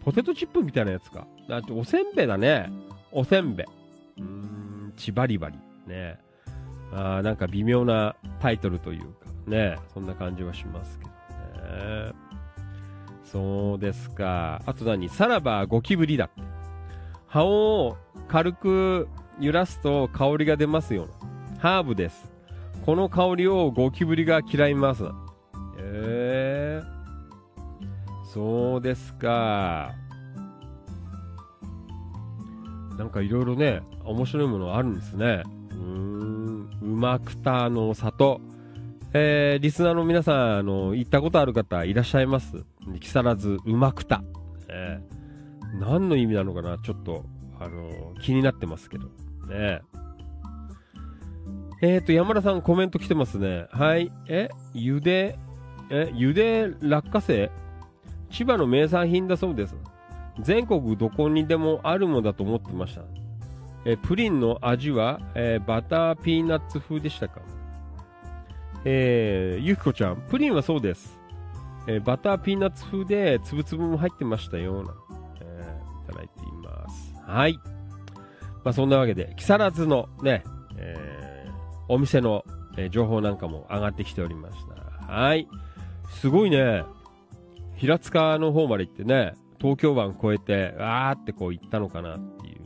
[0.04, 1.28] ポテトチップみたいなやつか。
[1.47, 2.72] だっておせんべいだね。
[3.12, 3.66] おせんべい。
[4.18, 5.58] うーん、千葉リバリ。
[5.88, 6.20] ね。
[6.93, 11.12] あなんか微妙なタイトルというかね、そんな感じはしますけど
[12.12, 12.14] ね。
[13.24, 14.62] そうですか。
[14.66, 15.08] あと何？
[15.08, 16.41] さらばゴキブリだって。
[17.28, 17.97] 葉を
[18.28, 19.08] 軽く
[19.39, 21.08] 揺らすと香りが出ますよ。
[21.60, 22.30] ハーブです。
[22.86, 25.06] この香りをゴキブリが嫌います。
[25.78, 26.51] えー、
[28.34, 29.93] そうですか。
[32.97, 35.43] なんかいろいろね、面白いものあるんですね。
[35.71, 36.69] うーん。
[36.82, 38.39] 馬くたの里、
[39.13, 42.63] えー、リスナーの皆さん、あの、行ったことある方いらっしゃいます？
[43.01, 44.23] 木更津うまくた。
[44.69, 46.77] えー、何の意味なのかな？
[46.77, 47.25] ちょっと、
[47.59, 49.07] あの気になってますけど。
[49.49, 49.82] ね
[51.82, 53.67] えーと、山田さんコメント来てますね。
[53.71, 54.09] はい。
[54.29, 55.38] え、ゆで、
[55.89, 57.51] え、ゆで落花生？
[58.32, 59.75] 千葉の名産品だそうです。
[60.39, 63.01] 全国どこにでもあるものだと思ってました。
[63.84, 67.41] えプリンの味は、えー、バターピーナッツ風でしたか？
[68.86, 71.19] えー、ゆきこちゃん、プリンはそうです。
[71.88, 74.93] えー、バターピーナッツ風で、つぶつぶも入ってましたよ、な
[75.41, 77.13] えー、いただいています。
[77.25, 77.59] はい。
[78.63, 80.43] まあ、そんなわけで、木更津のね、
[80.77, 81.51] えー、
[81.88, 82.45] お店の、
[82.77, 84.57] え、情報なんかも上がってきておりまし
[85.07, 85.11] た。
[85.11, 85.47] はい。
[86.09, 86.84] すごいね。
[87.82, 92.61] 平塚の方まで行ってね、東京湾越えて、わーってこう行ったのかなっていう。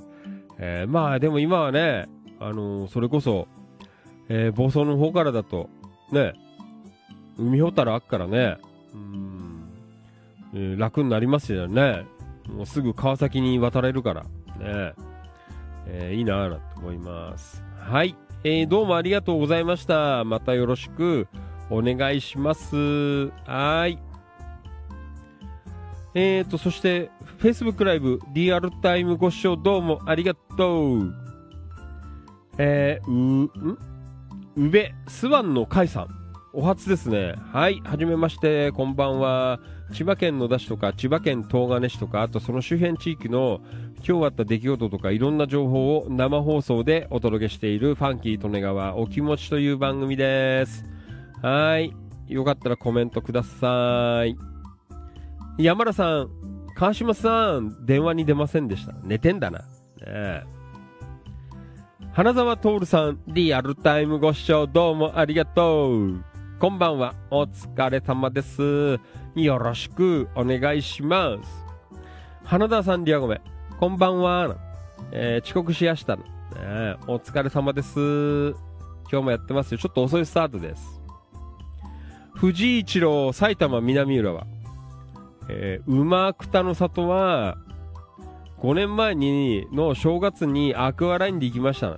[0.57, 2.09] えー、まあでも今はね、
[2.41, 3.47] あのー、それこそ、
[4.27, 5.69] えー、房総の方からだと、
[6.11, 6.33] ね、
[7.37, 8.57] 海ほたるあっからね、
[8.93, 9.69] うん、
[10.53, 12.05] えー、楽になりますよね。
[12.49, 14.27] もうすぐ川崎に渡れるから、ね、
[15.87, 17.63] えー、いいなぁなと思います。
[17.79, 20.25] はい、えー、どうもありがとうございました。
[20.25, 21.29] またよろしく
[21.69, 23.29] お願いします。
[23.45, 23.97] はい。
[26.17, 31.13] えーと、そして、Facebook ライブ、リアルタイムご視聴どうもありがとう。
[32.57, 33.77] えー、う、ん？
[34.55, 36.07] 宇部スワンの海さん。
[36.53, 37.35] お初ですね。
[37.51, 39.59] はい、はじめまして、こんばんは。
[39.91, 43.59] 千葉県野田市とか、千葉県東金市とか、あとその周辺地域の
[44.07, 50.85] 今日あった出来事とかいろんな情報を生放送でお届けしているファンキー利根川お気持ちという番組です。
[51.41, 51.93] はい。
[52.29, 54.54] よかったらコメントください。
[55.57, 56.29] 山田さん、
[56.75, 58.93] 川島さん、電話に出ませんでした。
[59.03, 59.59] 寝てんだな。
[60.05, 60.43] ね。
[62.11, 66.23] 花沢徹さん、リアルタイムご視聴どうもありがとう。
[66.59, 68.99] こんばんは、お疲れ様です。
[69.35, 71.65] よろしくお願いします。
[72.43, 73.39] 花田さん、リアゴメ、
[73.79, 74.57] こんばんは。
[75.13, 76.23] えー、遅刻しやした、ね。
[77.07, 78.49] お疲れ様です。
[79.09, 79.77] 今日もやってますよ。
[79.77, 81.01] ちょっと遅いスタートです。
[82.33, 84.54] 藤井一郎、埼玉南浦和。
[85.49, 87.57] えー、馬くたの里は、
[88.59, 91.97] 5年前にの正月にアクアラインで行きました。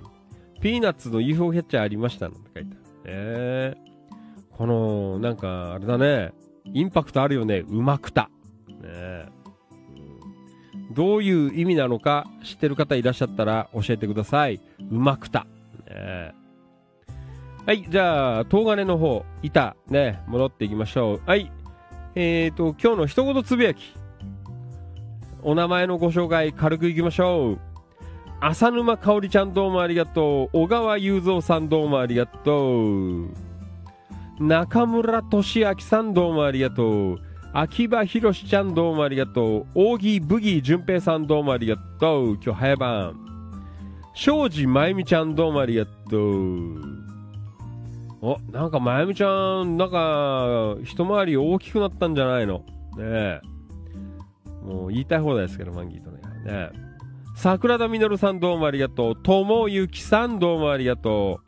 [0.60, 2.28] ピーナッツの UFO キャッチャーありました。
[2.28, 2.76] って書いて。
[3.04, 6.32] えー、この、なんか、あれだね。
[6.64, 7.64] インパクトあるよね。
[7.68, 8.30] うまくた。
[8.68, 9.26] ね、
[10.94, 14.60] どういう意味なのか知ってる方いらっしゃったら教えてください。
[14.90, 15.46] うまくた。
[15.88, 16.34] ね
[17.66, 21.22] はい、じゃあ、東金の方、板、ね、戻っていきましょう。
[21.26, 21.52] はい、
[22.20, 23.94] えーと、今日の一言つぶやき。
[25.40, 27.58] お名前のご紹介軽くいきましょう。
[28.40, 30.64] 浅沼かおりちゃんどうもありがとう。
[30.64, 32.88] 小川雄三さんどうもありがと
[33.20, 33.30] う。
[34.40, 37.20] 中村俊明さんどうもありがとう。
[37.52, 39.66] 秋葉博ちゃんどうもありがとう。
[39.76, 42.34] 扇ブギー淳平さんどうもありがとう。
[42.44, 43.14] 今日早番。
[44.12, 47.07] 庄司まゆみちゃんどうもありがとう。
[48.20, 52.64] お、なんかまゆみちゃん、なんか、一回り大きくなったんじゃないの？
[52.96, 53.40] ねえ。
[54.64, 56.20] もう言いたい放題ですけど、マンギーとね。
[56.44, 56.70] ね
[57.36, 59.16] 桜田実さんどうもありがとう。
[59.16, 61.40] ともゆきさんどうもありがと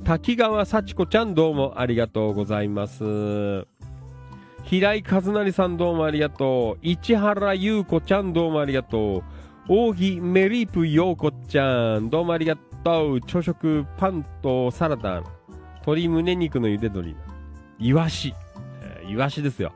[0.00, 0.04] う。
[0.04, 3.66] 滝川幸子ちゃんどうもありがとうございます。
[4.64, 6.78] 平井和成さんどうもありがとう。
[6.82, 9.22] 市原優子ちゃんどうもありがとう。
[9.68, 13.20] 扇メリープ陽子ちゃんどうもありがとう。
[13.20, 15.22] 朝食パンとサラダ。
[15.80, 17.16] 鶏胸肉の茹で鶏。
[17.78, 18.34] イワシ。
[18.82, 19.72] えー、イワシですよ。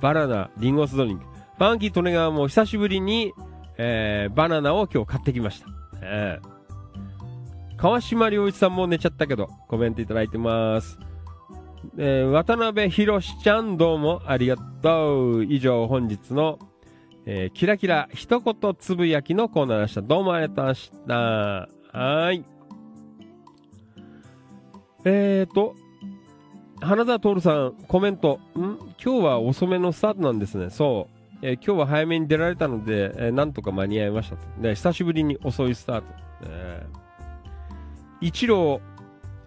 [0.00, 1.24] バナナ、リンゴ酢ドリンク。
[1.24, 3.32] ファンキー利根川も久しぶりに、
[3.78, 5.66] えー、バナナを今日買ってきました。
[6.02, 10.98] えー、川島良一さんも寝ちゃったけど、コメントいただいてます。
[11.96, 15.44] えー、渡辺博ちゃんどうもありがとう。
[15.44, 16.58] 以上本日の、
[17.26, 20.02] えー、キラキラ一言つぶやきのコーナーでした。
[20.02, 21.98] どうもありがとうございました。
[21.98, 22.53] はい。
[25.06, 25.74] えーと、
[26.80, 28.40] 花田徹さん、コメント。
[28.56, 28.78] ん？
[29.02, 30.70] 今日は遅めのスタートなんですね。
[30.70, 31.36] そう。
[31.42, 34.42] えー、今日は早めに出られたので、えー、なんとか間に合いましたと。
[34.62, 36.06] で、久しぶりに遅いスタート。
[36.44, 38.80] えー、一郎、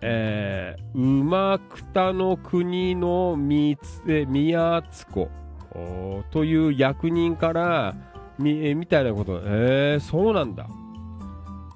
[0.01, 5.27] えー、馬北の国の三つ、え宮津子
[6.29, 7.95] という役人から
[8.37, 9.41] み、えー、みたいなこと。
[9.43, 10.67] えー、そうなんだ。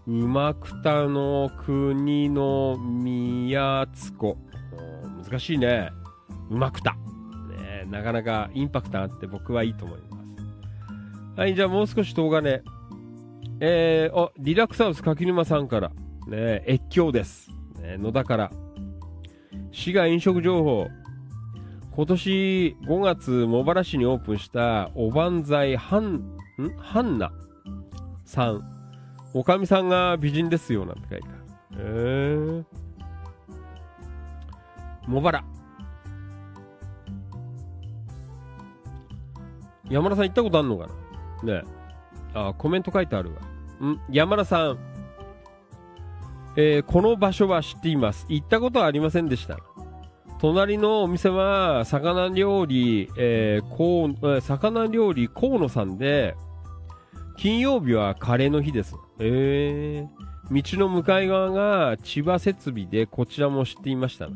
[0.07, 4.37] 馬北の国の宮津子。
[5.23, 5.91] 難しいね。
[6.49, 6.91] 馬北。
[6.91, 10.07] ね、なかなかインパクトあって僕はいいと思いま
[11.35, 11.39] す。
[11.39, 12.63] はい、じゃあもう少し動画ね。
[13.59, 15.91] えー、あ、リラックスハウス柿沼さんから、
[16.27, 17.49] ね、越境です。
[17.79, 18.51] ね、野田から。
[19.71, 20.87] 滋賀飲食情報。
[21.93, 26.37] 今年5月、茂原市にオープンしたおばんざいハン、ん？
[26.77, 27.31] ハンナ
[28.25, 28.70] さん。
[29.33, 31.83] おかみさんが美人ですよ、なんて書いてある。
[31.83, 32.65] へー。
[35.07, 35.43] 茂原。
[39.89, 40.87] 山田さん行ったことあんのか
[41.43, 41.53] な？
[41.61, 41.63] ね
[42.33, 43.39] あ、コメント書いてあるわ。
[43.87, 44.77] ん山田さん。
[46.57, 48.25] えー、この場所は知っています。
[48.29, 49.57] 行ったことはありませんでした。
[50.39, 56.35] 隣のお店は、魚料理、えー、こう、魚料理河野さんで、
[57.37, 58.95] 金曜日はカレーの日です。
[59.23, 64.29] えー、道の向かい側が千葉設備で、こちらも知っていました。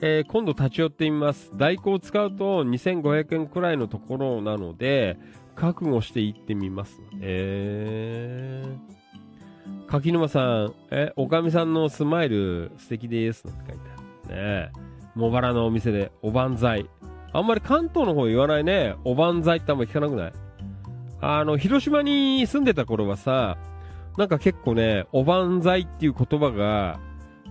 [0.00, 1.52] えー、今度立ち寄ってみます。
[1.56, 5.18] 代行を使うと2500円くらいのところなので、
[5.54, 7.02] 覚悟して行ってみます。
[7.20, 9.86] えー。
[9.86, 13.46] 柿沼さん、え、おかみさんのスマイル素敵です。
[13.46, 14.02] なんて書いてある。
[14.02, 14.72] ねえ
[15.14, 16.88] 茂原のお店でおばんざい。
[17.34, 18.94] あんまり関東の方言わないね。
[19.04, 20.32] おばんざいってあんま聞かなくない？
[21.20, 23.58] あの、広島に住んでた頃はさ、
[24.16, 27.00] なんか結構ね、おばんざいっていう言葉が、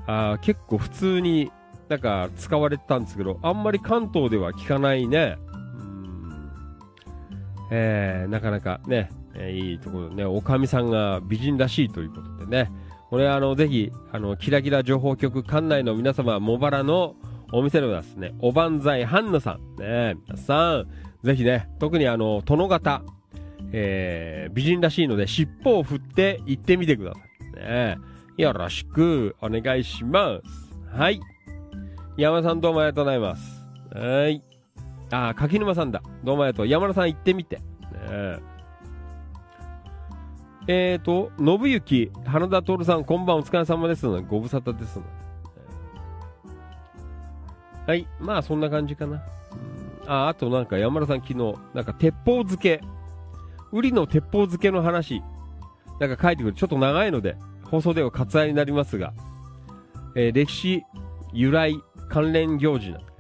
[0.08, 1.52] あ結構普通に
[1.90, 5.38] なんか使われてたんですけど、あんまり関東では聞かないね。
[5.48, 6.52] うん。
[7.72, 12.72] えー、なかなかね、えー、いいところでね、おかみさんが美人らしいということでね。
[13.10, 17.16] これあの、ぜひ、あの、キラキラ情報局館内の皆様、茂原の
[17.52, 20.88] お店でですね、おばんざいハンナさん、ね、皆さん、
[21.22, 23.04] ぜひね、特にあの、殿方、
[23.72, 27.66] えー、美人らしいので、尻尾を振って行ってみてください。
[27.66, 27.98] ね、
[28.38, 30.98] よろしくお願いします。
[30.98, 31.20] はい。
[32.18, 33.66] 山田さんどうもありがとうございます。
[33.94, 34.44] はい。
[35.12, 36.02] あ、柿沼さんだ。
[36.24, 36.68] どうもありがとう。
[36.68, 37.58] 山田さん行ってみて。
[37.58, 37.64] ね、
[40.68, 44.06] えーと、信行、花田徹さん、こんばんお疲れ様です。
[44.08, 45.02] ご無沙汰です。
[47.88, 48.08] はい。
[48.20, 49.24] まあ、そんな感じかな。
[50.08, 52.82] あ、あとなんか山田さん昨日、なんか鉄砲漬け。
[53.72, 55.22] ウリの鉄砲漬けの話。
[56.00, 56.56] なんか書いてくる。
[56.56, 59.14] ちょっと長いので、放送では割愛になりますが、
[60.16, 60.84] えー、歴史、
[61.34, 61.76] 由来、
[62.10, 63.12] 関連行事なん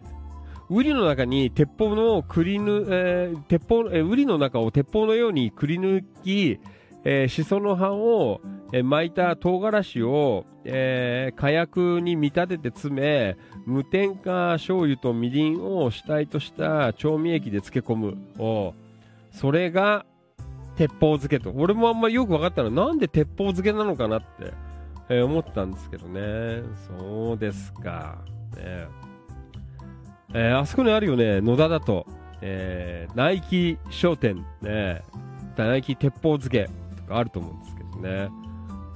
[0.73, 6.61] ウリの中に鉄砲のくりぬ、えー、鉄砲、えー、ウリの中を鉄砲のようにくり抜き、
[7.03, 8.39] えー、シソの葉を、
[8.71, 18.17] えー、巻いた唐辛子を、えー、火薬に見立てて詰め、無添加醤油とみりんを主体とした調味液で漬け込む。
[18.39, 18.73] お
[19.31, 20.05] それが、
[20.75, 21.51] 鉄砲漬けと。
[21.51, 24.53] 俺もあんまりよく分かったの、なんで鉄砲漬けなのかなって、
[25.09, 26.63] えー、思ったんですけどね。
[26.87, 28.17] そうですか。
[28.55, 28.87] ね
[30.33, 32.05] えー、あそこにあるよね、野田だと、
[32.41, 35.03] えー、ナイキ商店、ね、
[35.57, 38.29] ナイキ鉄砲漬けとかあると思うんですけどね、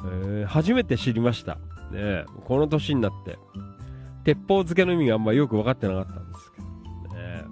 [0.06, 1.58] えー、初めて知りました。
[1.92, 3.38] ね、この年になって、
[4.24, 7.44] 鉄砲漬けの意味があんまりよく分かってなかったんですけどね。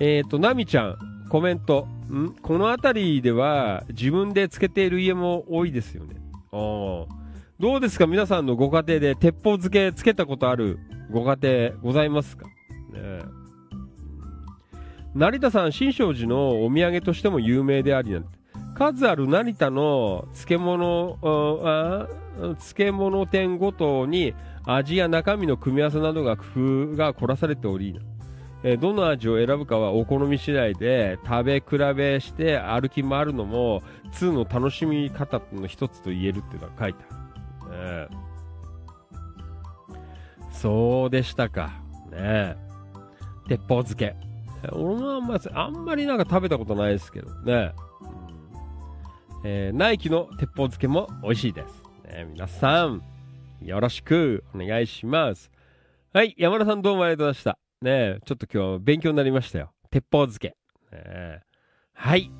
[0.00, 0.98] えっ、と、ナミちゃん、
[1.28, 1.86] コメント。
[2.10, 2.34] ん？
[2.42, 6.16] この辺りでは自分でつけている家も多いですよね。
[6.52, 7.14] ああ。
[7.58, 8.06] どうですか？
[8.06, 10.78] 皆さんのご家庭で鉄砲漬けつけたことある
[11.10, 12.46] ご家庭ございますか？
[12.46, 12.52] ね
[15.14, 18.28] 成田さん、新勝寺のお土産としても有名でありなんて。
[18.74, 21.18] 数ある成田の漬物、
[22.60, 26.44] 漬物店ごとに味や中身の組み合わせなどが工
[26.92, 28.00] 夫が凝らされておりな、
[28.64, 33.82] えどの味を選ぶかはお好み次第で食べ比べして歩き回るのも
[34.12, 37.14] 2の楽しみ方の一つと言えるっていうのが書いてあ
[37.68, 38.08] る。
[38.08, 38.28] ね。
[40.50, 41.72] そうでしたか。
[42.10, 42.56] ね
[43.48, 44.16] 鉄砲漬け。
[44.72, 47.72] 俺もあんまあんまりなんか食べたことないですけどね。
[48.00, 51.82] うん、えー、ナイキの鉄砲漬けも美味しいです。
[52.04, 53.02] ね、皆さん、
[53.62, 55.50] よろしくお願いします。
[56.12, 57.67] はい、山田さんどうもありがとうございました。
[57.82, 59.72] ねちょっと今日勉強になりましたよ。
[59.90, 60.56] 鉄砲漬け。
[60.92, 61.40] ね、
[61.92, 62.30] はい。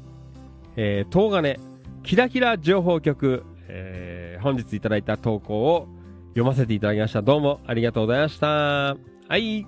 [0.77, 1.59] えー、東金、
[2.03, 5.89] キラキラ情報局、えー、本日いただいた投稿を
[6.29, 7.23] 読ませていただきました。
[7.23, 8.47] どうもありがとうございました。
[8.49, 8.97] は
[9.37, 9.67] い。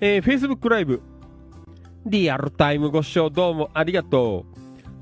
[0.00, 1.00] えー、Facebook ライブ、
[2.04, 4.56] リアルタイムご視聴どうもありがとう。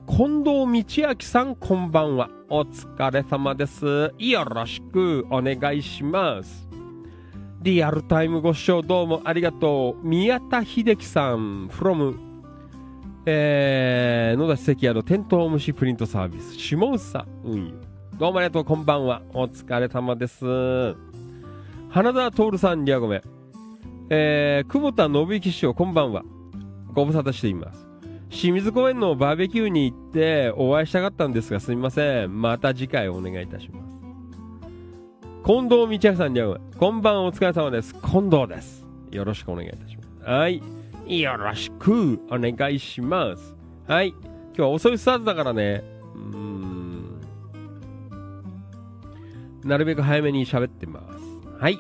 [0.07, 2.29] 近藤道明さんこんばんは。
[2.49, 4.13] お疲れ様です。
[4.19, 6.74] よろしくお願いします。
[7.65, 10.07] リアルタイムご視聴どうもありがとう。
[10.07, 12.15] 宮田秀樹さん from
[13.25, 17.81] えー、野田関屋のテントウムシプリントサービス、下総運輸。
[18.19, 19.23] どうもありがとう、こんばんは。
[19.33, 20.45] お疲れ様です。
[21.89, 23.23] 花田徹さん、リアゴメ。
[24.11, 26.23] えー、久保田信之師匠、こんばんは。
[26.93, 27.89] ご無沙汰しています。
[28.29, 32.43] 清水公園のバーベキューに行ってお会いしたかったんですが、すみません。
[32.43, 34.04] また次回お願いいたします。
[35.47, 36.61] 近藤道明さんに会う。
[36.79, 37.93] こんばんお疲れ様です。
[37.93, 38.87] 近藤です。
[39.11, 40.25] よろしくお願いいたします。
[40.25, 40.63] はい。
[41.21, 43.55] よろしくお願いします。
[43.87, 44.09] はい。
[44.09, 45.85] 今日は遅いスタートだからね。
[46.15, 47.21] うーん。
[49.65, 51.63] なるべく早めに喋ってます。
[51.63, 51.79] はい。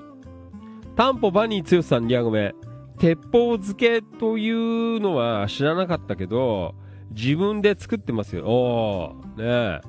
[0.94, 2.54] タンポバニー剛さんにはごめん。
[2.98, 6.74] 鉄砲漬けというのは知らなかったけど、
[7.12, 8.44] 自分で作ってますよ。
[8.44, 9.88] おー、ねえ。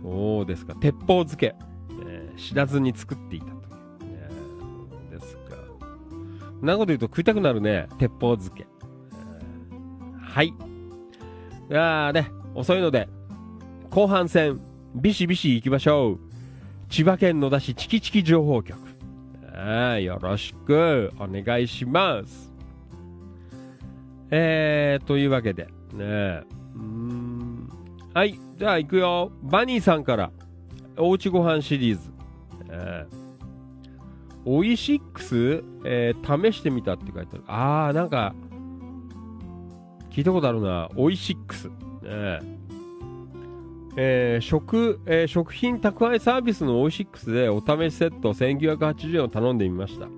[0.00, 0.76] そうですか。
[0.76, 1.56] 鉄砲漬け。
[2.36, 3.56] 知らずに作っていたとい
[5.16, 5.18] う。
[5.18, 5.56] ですか。
[6.60, 7.88] なこと言うと食いたくなるね。
[7.98, 8.66] 鉄砲漬け。
[10.20, 10.54] はい。
[11.68, 13.08] じゃあね、遅いので、
[13.90, 14.60] 後半戦、
[14.94, 16.18] ビシビシ行きましょう。
[16.88, 18.78] 千葉県野田市チキチキ情報局。
[19.54, 22.52] あよろしくお願いします。
[24.30, 26.42] えー、というわけで、ね
[26.74, 27.68] うーん
[28.14, 29.32] はい、じゃあ行くよ。
[29.42, 30.30] バニーさんから、
[30.98, 32.11] おうちご飯シリーズ。
[32.72, 33.22] えー
[34.44, 37.44] オイシックス、えー試してみたって書いてある。
[37.46, 38.34] あー、なんか、
[40.10, 40.88] 聞いたことあるな。
[40.96, 41.68] オイシックス。
[41.68, 42.40] ね
[43.96, 50.08] えー食、えー食品宅配サービスのオイシックスでお試しセット1980円を頼んでみました。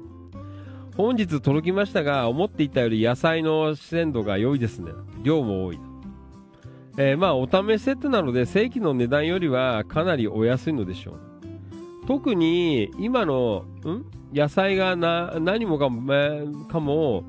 [0.97, 4.93] 本日届きましたが、思っていたより野菜の鮮度が良いですね。
[5.23, 5.81] 量も多い。
[6.97, 11.34] えーまあ、お試しセットなので、正規の値段よりはかなりお安いのでしょう。
[12.07, 14.05] 特に、今の、ん？
[14.33, 17.25] 野菜がな、何もかも、えーかも、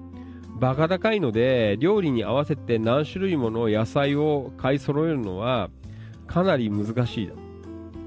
[0.60, 5.70] バカ高いので、料理に合わせて何種類もの野菜を買い揃えるのは、
[6.28, 7.34] かなり難しいだ。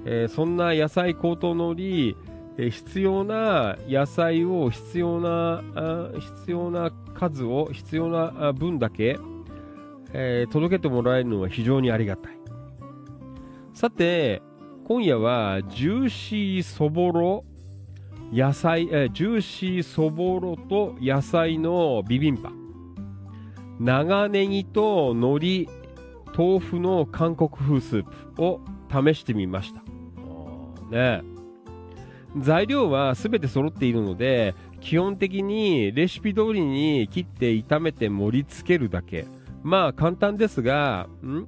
[0.04, 2.16] えーそんな野菜高騰の折、
[2.56, 9.18] えー必要な野菜を必要なあ必要な数を必要な分だけ、
[10.12, 12.38] えー届けてもらえるのは非常にありがたい
[13.74, 14.42] さて
[14.88, 17.44] 今夜はジューシーそぼろ
[18.32, 22.50] 野菜、えージューシーそぼろと野菜のビビンパ。
[23.78, 25.68] 長ネギと海苔
[26.34, 28.60] 豆腐の韓国風スープを
[28.90, 29.82] 試してみました。
[30.90, 31.22] ね
[32.38, 39.26] 材料は全て揃っているので基本的にレシピ通りに切って炒めて盛り付けるだけ。
[39.62, 41.46] まあ簡単ですがん、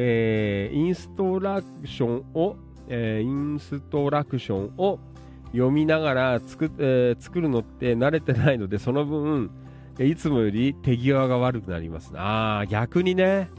[0.00, 5.00] えーインストラクションを、えーインストラクションを
[5.46, 9.50] 読みながら作,、えー作るのって慣れてないのでその分
[9.98, 12.12] いつもより手際が悪くなります。
[12.16, 13.50] ああ逆にね。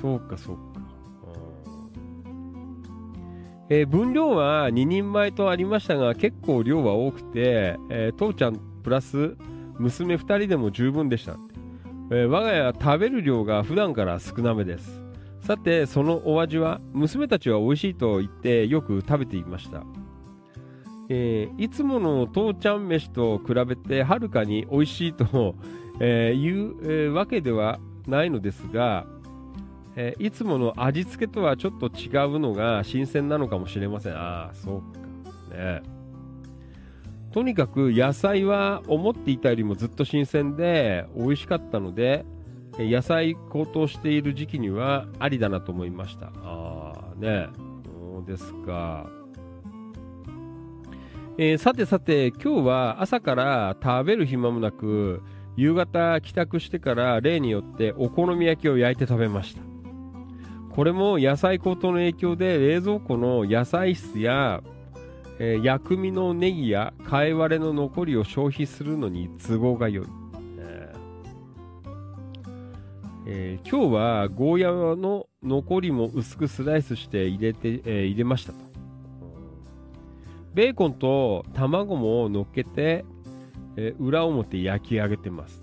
[0.00, 0.62] そうかそうか。
[3.68, 9.36] えー分量は2人前とありましたが結構量は多くて、えー父ちゃんプラス
[9.80, 11.36] 娘2人でも十分でした、
[12.12, 15.05] えー我が家は食べる量が普段から少なめです。
[15.46, 19.84] さてそのお味は娘たちは美味しいと言ってよく食べていました、
[21.08, 25.54] えーいつもの父ちゃん飯と比べてはるかに美味しいと、
[26.00, 27.78] えーいう、えわけでは
[28.08, 29.06] ないのですが、
[29.94, 34.14] えーいつもの味付けとはちょっと違うのが新鮮なのかもしれません。
[34.14, 35.56] ああ、そうか。
[35.56, 35.82] ね。
[37.30, 42.24] とにかく野菜は思っていたよりもずっと新鮮で美味しかったので、
[42.78, 46.30] 野菜高騰している時期にはありだなと思いました。
[46.42, 47.48] ああ、ね。
[47.84, 49.06] そうですか。
[51.38, 55.22] えーさてさて、今日は朝から食べる暇もなく、
[55.56, 59.62] 夕方帰宅してから例によってお好み焼きを焼いて食べました。
[60.74, 64.62] これも野菜高騰の影響で冷蔵庫の野菜室や、
[65.38, 70.06] えー薬味のネギや貝割れの残りを消費するのに都合が良い。
[73.28, 78.58] えー今日はゴーヤーの残りも薄くスライスして入れて、えー入れましたと。
[80.54, 83.04] ベーコンと卵も乗っけて、
[83.76, 85.60] えー裏表焼き上げてます。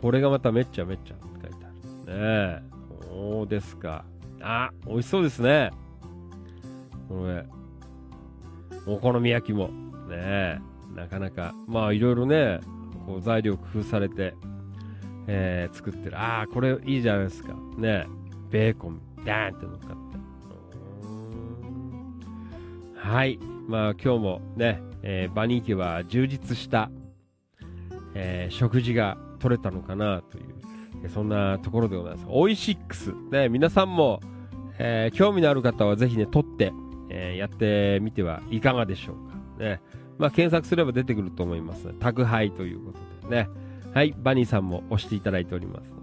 [0.00, 1.68] これがまためっちゃめっちゃって書いてあ
[2.10, 2.18] る。
[2.18, 2.62] ねえ。
[3.10, 4.06] そうですか。
[4.40, 5.70] あ、美味しそうですね。
[7.08, 7.46] これ、
[8.86, 9.68] お好み焼きも。
[10.08, 10.58] ねえ。
[10.96, 12.60] なかなか、まあいろいろね、
[13.06, 14.34] こう材料工夫されて、
[15.26, 16.18] えー作ってる。
[16.18, 17.54] ああ、これいいじゃないですか。
[17.76, 18.06] ねえ。
[18.50, 19.94] ベーコン、ダーンって乗っかって。
[22.98, 23.38] はい。
[23.66, 26.90] まあ今日もね、えーバニー家は充実した、
[28.14, 32.26] えー食事が取れたのかなという、そんなところでございます。
[32.28, 33.12] オイシックス。
[33.30, 34.20] ね、皆さんも、
[34.78, 36.72] えー興味のある方はぜひね、取って、
[37.08, 39.64] えーやってみてはいかがでしょうか。
[39.64, 39.80] ね。
[40.18, 41.92] まあ検索すれば出てくると思います。
[41.98, 43.48] 宅配ということでね。
[43.94, 44.14] はい。
[44.18, 46.02] バニーさんも押していただいておりますので。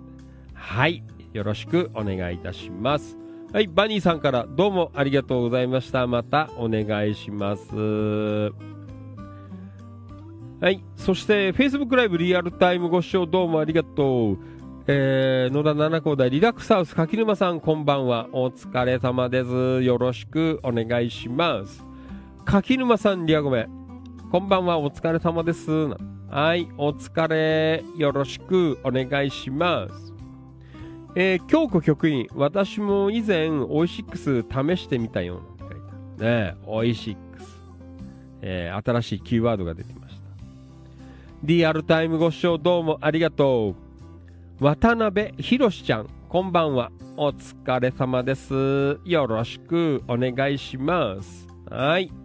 [0.54, 1.04] はい。
[1.34, 3.18] よろしくお願いいたします。
[3.54, 6.08] はい、バニーさんからどうもありがとうございました。
[6.08, 7.76] またお願いします。
[10.62, 14.38] はい、そして Facebook ライブリアルタイムご視聴どうもありがとう。
[14.88, 18.30] えー、野田七高台リラックスハウス柿沼さんこんばんは。
[18.32, 19.82] お疲れ様です。
[19.84, 21.84] よろしくお願いします。
[22.46, 23.68] 柿沼さんリアゴメ。
[24.32, 25.70] こんばんは、お疲れ様です。
[26.32, 30.14] はい、お疲れ、よろしくお願いします。
[31.14, 35.42] えー、京子局員、私も以前、オイシックス試してみたよ。
[35.60, 37.62] 書いてあるねオイシックス。
[38.42, 40.22] えー、新しいキーワードが出てました。
[41.44, 43.76] リアルタイムご視聴どうもありがと
[44.62, 44.64] う。
[44.64, 46.94] 渡辺博ちゃん、こんばんは。
[47.18, 49.02] お疲れ様です。
[49.04, 51.46] よろしくお願いします。
[51.70, 52.21] はい。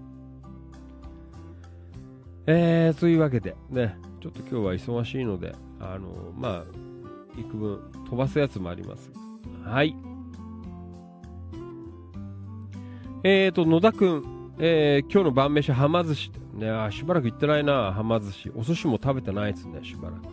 [2.47, 6.65] えー、というわけで、ね、ちょっと今日は忙しいので、あのまあ、
[7.37, 9.11] 幾分飛ばすやつもあります。
[9.65, 9.97] はい。
[13.25, 16.31] えーと、野田くん、えー、今日の晩飯、はま寿司。
[16.55, 18.53] ね、あしばらく行ってないな、はま寿司。
[18.55, 20.27] お寿司も食べてないですね、しばらく。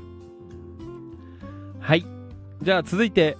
[1.79, 2.05] はい。
[2.61, 3.37] じゃあ続いて、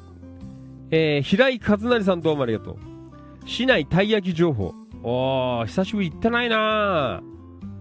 [0.89, 2.78] えー、平井和成さんどうもありがとう。
[3.45, 4.74] 市内たい焼き情報。
[5.03, 7.21] おー、久しぶり行ってないな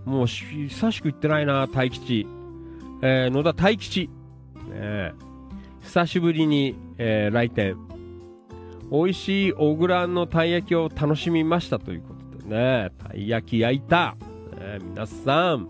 [0.04, 2.26] もう久しく行ってないな大吉。
[3.02, 4.10] えー、野田大吉。
[4.68, 5.12] ね
[5.80, 7.76] 久しぶりに、えー来店。
[8.90, 14.16] 美味しい小倉のたい焼きを楽しみましたということでね、たい焼き焼いた。
[14.58, 15.68] ね皆さん、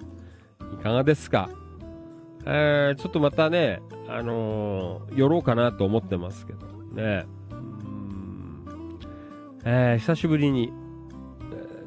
[0.75, 1.49] いかがですか？
[2.45, 7.27] えーちょっとまたね、あの寄ろうかなと思ってますけどね。
[7.53, 8.99] うん
[9.65, 10.73] えー久しぶりに、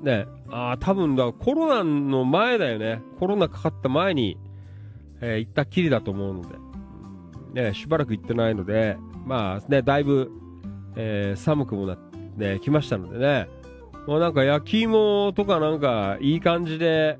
[0.01, 3.01] ね、ああ、多分だ、コロナの前だよね。
[3.19, 4.37] コロナかかった前に、
[5.21, 6.41] えー行ったきりだと思うの
[7.53, 10.31] で、ね、しばらく行ってないので、まあね、だいぶ、
[10.95, 13.47] えー寒くもなって、ね、来ましたのでね、
[14.07, 17.17] もうなんか焼き芋とかなんかいい感じで、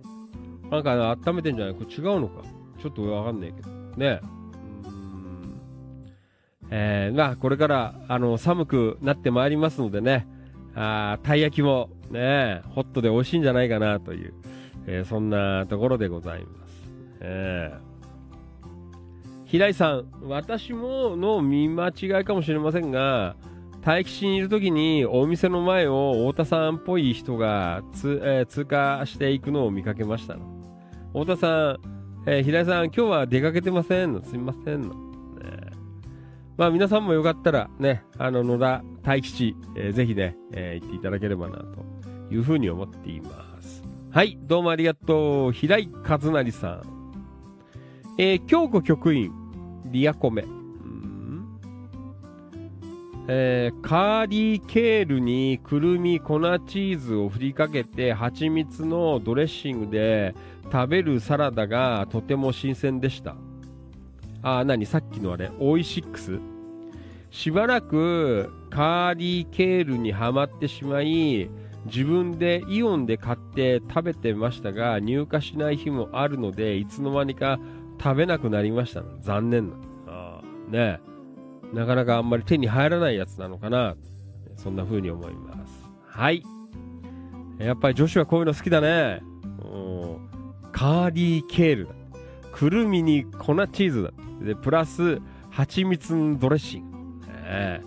[0.70, 1.76] なんか温めてんじゃない？
[1.76, 2.44] これ違うのか？
[2.82, 3.70] ちょっとわかんないけど。
[3.98, 4.20] ね。
[6.70, 10.28] えーまあこれから、あの、寒くなってまいりますのでね、
[10.76, 14.34] あーたい焼きもね、ホットで美味しいんじゃないかなという、
[14.88, 16.91] えーそんなところでございます。
[17.22, 17.95] えー
[19.45, 23.36] 平井さん、私もの見間違いかもしれませんが、
[23.86, 30.36] 待機地にいるときにお店の前を太田さんっぽい人がつ、えー通過していくのを見かけました。
[31.14, 31.78] 太田さん、
[32.28, 34.24] えー平井さん、今日は出かけてませんの？
[34.24, 34.89] すみませんの。
[34.89, 34.95] ね
[36.58, 41.86] まあ皆さんもよかったらね、あの野田大吉、えーぜひね、えー行っていただければなと
[42.32, 43.84] いうふうに思っています。
[44.12, 45.52] はい、どうもありがとう。
[45.52, 46.82] 平井和成さん。
[48.18, 49.32] えー京子局員、
[49.86, 50.46] リアコメ。
[53.28, 60.36] えーカーリーケールにくるみ粉チーズを振りかけて蜂蜜のドレッシングで
[60.72, 63.36] 食べるサラダがとても新鮮でした。
[64.44, 66.40] あー、なにさっきのあれ、オイシックス？
[67.32, 71.50] しばらくカーリーケールにはまってしまい、
[71.86, 77.60] 自分でイオンで買って食べてましたが、入荷しない日もあるので、いつの間にか
[78.02, 79.04] 食べなくなりました。
[79.22, 79.76] 残念な。
[80.08, 81.00] あーね
[81.74, 83.96] えなかなかあんまり手に入らないやつなのかな。
[84.56, 85.90] そんな風に思います。
[86.08, 86.44] はい。
[87.60, 89.22] やっぱり女子はこういうの好きだね。
[89.64, 90.18] うん
[90.72, 91.94] カーリーケールだ。
[92.52, 94.12] くるみに粉チーズだ。
[94.46, 96.98] で、プラス、蜂蜜のドレッシング。
[96.98, 97.82] ねえ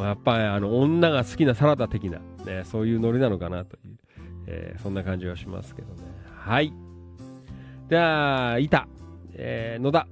[0.00, 3.98] もうやっぱりあの女が好きなサラダ的な、ね、そういうノリなのかなという、
[4.46, 6.10] えーそんな感じはしますけどね。
[6.34, 6.72] はい。
[7.90, 8.88] じゃあ、いた。
[9.34, 10.06] えー野田。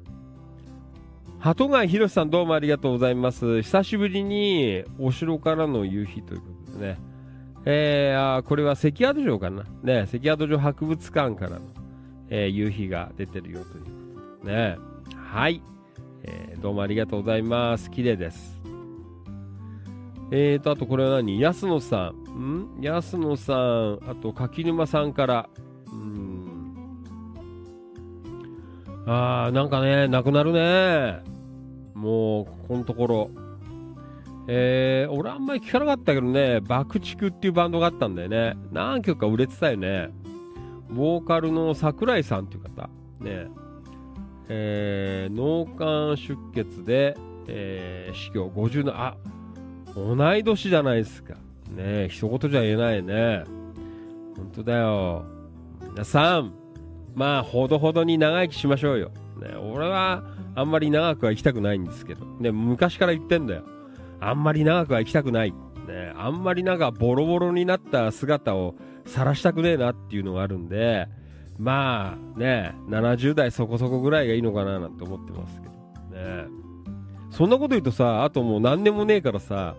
[1.39, 3.63] 鳩貝博さんどうもありがとうございます。
[3.63, 6.99] 久しぶりにお城からの夕日ということでね。
[7.65, 9.65] えー、あこれは関宿城かな。
[9.83, 11.61] ね、関宿城博物館からの、
[12.29, 13.91] えー夕日が出てるよというこ
[14.43, 14.77] とでね。
[15.17, 15.63] はい。
[16.25, 17.91] えーどうもありがとうございます。
[17.91, 18.58] 綺麗です。
[20.31, 21.39] えーと、あとこれは何？
[21.39, 22.79] 安野さん。
[22.81, 22.85] ん？
[22.85, 25.49] 安野さん、あと柿沼さんから。
[25.91, 26.75] うん。
[29.07, 31.23] あー、なんかね、なくなるね。
[31.95, 33.31] もう、ここのところ。
[34.51, 38.55] えー、俺あんまり聞かなかったけどね、爆竹っていうバンドがあったんだよね。
[38.73, 40.11] 何曲か売れてたよね。
[40.91, 42.89] ボーカルの桜井さんっていう方。
[43.21, 43.49] ね。
[44.49, 47.17] えー、脳幹出血で、
[47.47, 49.17] えー、死去50の、あ、
[50.07, 51.35] 同い年じゃないですか。
[51.35, 51.39] ね
[51.79, 53.45] え、一言じゃ言えないね。
[54.37, 55.25] 本当だよ。
[55.91, 56.53] 皆さん、
[57.15, 59.11] まあ、ほどほどに長生きしましょうよ。
[59.41, 60.23] ね、俺は、
[60.55, 62.25] あんまり長くは生きたくないんですけど。
[62.41, 63.65] ね、昔から言ってんだよ。
[64.21, 65.53] あんまり長くは生きたくない。
[65.53, 68.75] ね、あんまりなんかボロボロになった姿を
[69.07, 71.09] 晒したくねえなっていうのがあるんで、
[71.59, 75.75] まあね、70代そこそこぐらいがいいのかななんて思ってますけど
[76.17, 76.68] ね。
[77.39, 79.77] そんなこと言うとさ、あともう何でもねえからさ、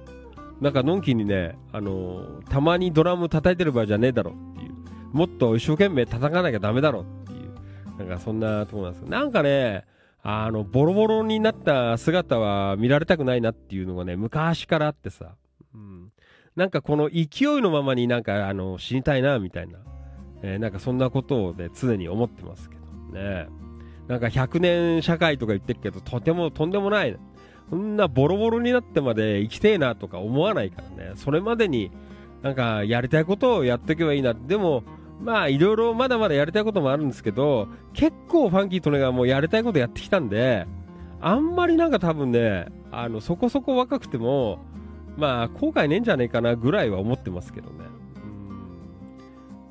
[0.62, 4.74] なんかのんきにね、あのー、たまにドラム叩いてる場合じゃねえだろっていう。
[5.12, 7.54] もっと一生懸命叩かなきゃダメだろっていう。
[7.98, 9.84] なんかそんなとこなんですけど、なんかね、
[10.24, 15.36] あの、ボロボロになった姿は見られたくないなっていうのがね、昔からあってさ。
[15.76, 16.14] うん。
[16.56, 19.80] なんかこの勢いのままになんか、あの、死にたいな、みたいな。
[20.44, 23.50] えー、なんかそんなことをね、常に思ってますけどね。
[24.08, 27.20] なんか100年社会とか言ってるけど、とてもとんでもない。
[27.70, 31.12] そんなボロボロになってまで生きてえなとか思わないからね。
[31.16, 31.92] それまでに
[32.42, 34.34] なんかやりたいことをやっていけばいいな。
[34.34, 34.84] でも、
[35.22, 40.66] まあいろいろまだまだやりたいこともあるんですけど、結構ファンキーとねがもうやりたいことやってきたんで、
[41.22, 44.60] あんまりなんか多分ね、あの、そこそこ若くても、
[45.18, 47.86] まあ後悔ねえんじゃねえかなぐらいは思ってますけどね。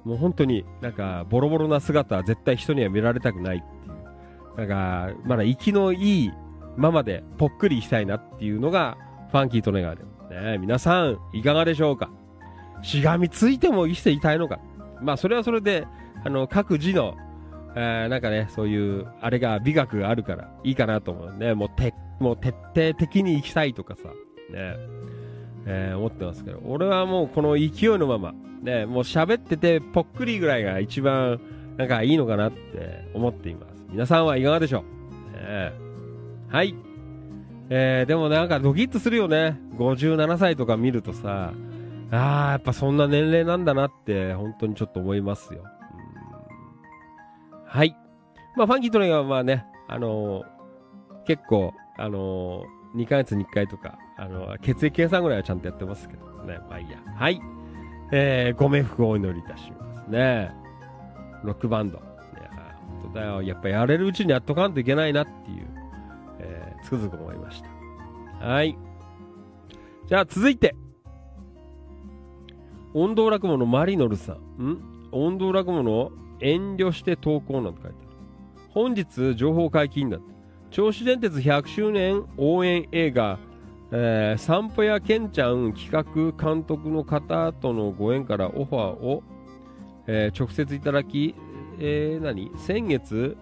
[0.04, 4.58] もう本当になんかボロボロな姿は絶対人には見られたくないっていう。
[4.58, 6.32] なんか、まだ息のいい
[6.78, 8.96] ままでぽっくりしたいなっていうのが
[9.30, 10.04] ファンキーとネガで。
[10.30, 10.58] ね。
[10.58, 12.10] 皆さん、いかがでしょうか？
[12.82, 14.60] しがみついても生きていたいのか？
[15.02, 15.86] まあ、それはそれで、
[16.24, 17.16] あの、各自の、
[17.74, 21.54] えー、なんかね、そういう、あれが美学があるからいいかなと思うね。
[21.54, 24.76] もう、て、もう徹底的に生きたいとかさ、ね、
[25.66, 31.40] えー、思ってますけど、俺はもうこの勢いのまま、ね、もう喋っててぽっくりぐらいが一番、
[31.76, 33.84] なんかいいのかなって思っています。
[33.88, 34.82] 皆さんはいかがでしょ
[35.32, 35.72] う、ね、
[36.50, 36.74] はい。
[37.70, 39.60] えー、でもなんかドキッとするよね。
[39.76, 41.52] 57歳とか見るとさ、
[42.10, 45.62] ああ、やっぱそんな年齢なんだなって、本当にちょっと思いますよ。
[47.66, 47.94] はい。
[48.56, 56.58] まあ、ファンキートレイはまあね、あのー、結構、あのー、2ヶ月に1回とか、あのー、血液計算ぐらいはちゃんとやってますけどね。
[56.70, 56.98] まあいいや。
[57.14, 57.40] はい。
[58.10, 60.50] えー、ご冥福をお祈りいたしますね。
[61.44, 61.98] ロックバンド。
[61.98, 62.00] い
[62.42, 62.50] や、
[63.02, 63.42] 本当だよ。
[63.42, 65.66] やっぱやれるうちにやっとかんといけないなっていう、
[66.82, 67.62] つくづく思いまし
[68.40, 68.46] た。
[68.46, 68.76] はい。
[70.06, 70.74] じゃあ続いて、
[72.94, 74.62] 音頭落語のマリノルさん。
[74.62, 74.80] ん？
[75.12, 76.10] 音頭落語の
[76.40, 78.08] 遠慮して投稿なんて書いてある。
[78.70, 80.26] 本日、情報解禁だって。
[80.70, 83.38] 銚子電鉄100周年応援映画、
[83.90, 89.22] えー、散歩やケンちゃん企画監督の方とのご縁からオファーを、
[90.06, 91.34] えー、直接いただき、
[91.78, 92.50] えー、何？
[92.58, 93.36] 先月、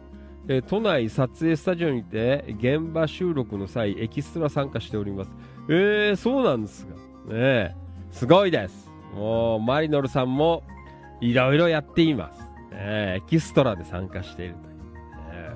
[0.49, 5.31] えー、都内撮影スタジオにて現場収録の際エキストラ参加しております。
[5.69, 6.87] えー、そうなんです
[7.27, 7.35] が。
[7.35, 7.77] ね
[8.13, 8.89] すごいです。
[9.15, 10.63] もう、マリノルさんも、
[11.21, 12.49] いろいろやっています。
[12.71, 14.77] えー、エキストラで参加しているという。
[15.33, 15.55] え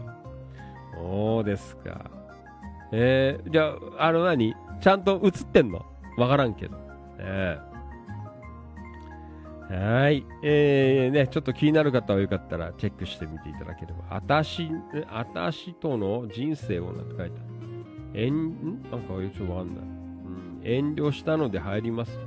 [0.95, 2.11] ー、そうですか。
[2.93, 4.55] えー、じゃあ、あの何？
[4.81, 5.87] ちゃんと映ってんの？
[6.17, 6.77] わからんけど。
[7.19, 7.59] え、
[9.71, 10.27] はい。
[10.43, 14.17] えー、ね、ちょっと気になる方はよかったらチェックしてみていただければ。
[14.17, 14.69] あたし、
[15.09, 17.43] あたしとの人生をなんて書いてあ
[18.17, 18.25] る。
[18.27, 19.85] 遠、んなんかちょっとわかんない。
[19.85, 20.61] うん。
[20.65, 22.19] 遠慮したので入ります。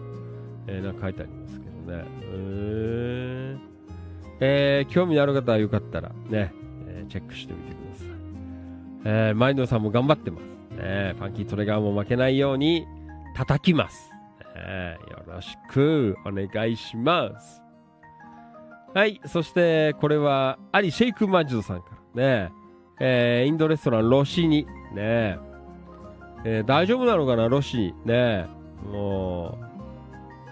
[0.68, 2.06] えー、なんか書いてありますけどね。
[2.22, 3.60] えー、
[4.40, 6.54] えー、興味のある方はよかったらね、
[6.88, 8.08] えー、チェックしてみてください。
[9.06, 10.44] えー、マインドさんも頑張ってます。
[10.82, 12.88] ね、ファンキートレガーも負けないように
[13.36, 14.13] 叩きます。
[14.56, 17.62] ね、よろしくお願いします。
[18.94, 19.20] はい。
[19.26, 22.52] そして、これは、アリ・シェイク・マジドさんからね、
[23.00, 25.40] えー、インドレストランロシニ、ね、
[26.46, 28.48] えー、大丈夫なのかな、ロシニ、ね、
[28.92, 29.58] も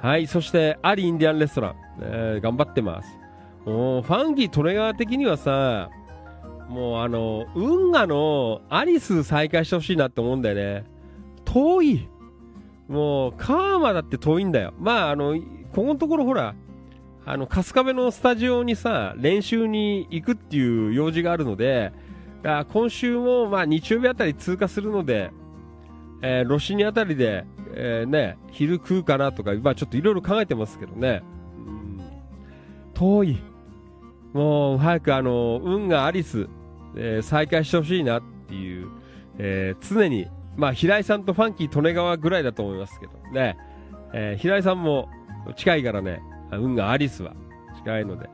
[0.04, 3.20] う、はい、そしてアリインディアンレストラン、え、頑張ってます。
[3.66, 5.90] もうファンキートレガー的にはさ、
[6.68, 10.86] もうあの、運河のアリス再開してほしいなって思うんだよね。
[11.46, 12.10] 遠い。
[12.92, 14.74] もう、カーマだって遠いんだよ。
[14.78, 15.44] まあ、あの、こ
[15.76, 16.56] このところほら、
[17.26, 21.94] あの、春日部のスタジオにさ、練習に行くっていう用事があるので、
[22.44, 25.32] 今週も、まあ、日曜日あたり通過するので、
[26.22, 31.24] えー、ロシニあたりで、えー、ね、昼食うかなとか、まあちょっといろいろ考えてますけどね。
[31.58, 32.02] うん、
[32.94, 33.38] 遠い。
[34.34, 36.48] もう早くあの、運がアリス、
[36.96, 38.90] えー、再開してほしいなっていう、
[39.40, 43.58] えー、常に、まあ平井さんとファンキー利根川ぐらいだと思いますけどね。
[44.14, 45.10] えー、平井さんも
[45.56, 46.22] 近いからね、
[46.52, 47.34] 運がアリスは
[47.78, 48.30] 近いので、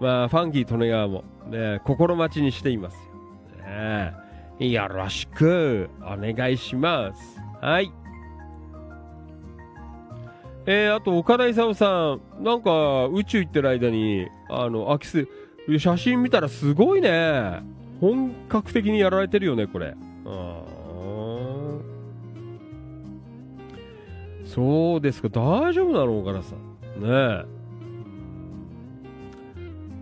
[0.00, 3.08] まあファンキー利根川もね、心待ちにしていますよ。
[3.66, 4.14] ね、
[4.58, 7.40] よろしくお願いします。
[7.60, 7.92] はい。
[10.66, 15.26] えー、あと、岡田勲さん、なんか、宇宙行ってる間に、あの、空き巣、
[15.78, 17.62] 写真見たらすごいね。
[18.02, 19.96] 本格的にやられてるよね、これ。
[20.26, 20.67] うん
[24.48, 26.54] そうですか、大丈夫なのかなさ。
[26.96, 27.44] ね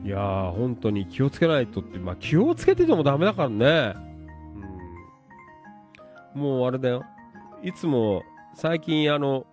[0.05, 0.07] え。
[0.07, 3.95] いやー、本当に気をつけないとって、まあ気をつけててもダメだからね。
[6.35, 7.03] うん、もうあれだよ。
[7.65, 8.23] いつも、
[8.55, 9.47] 最近あの、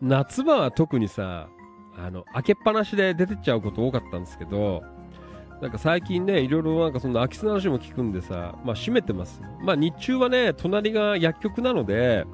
[0.00, 1.48] 夏場は特にさ、
[1.98, 4.84] あの、開けっぱなしで出てっちゃうこと多かったんですけど、
[5.62, 9.40] なんか最近ね、いろいろなんかその空き巣の話も聞くんでさ、まあ閉めてます。
[9.62, 12.26] まあ日中はね、隣が薬局なので、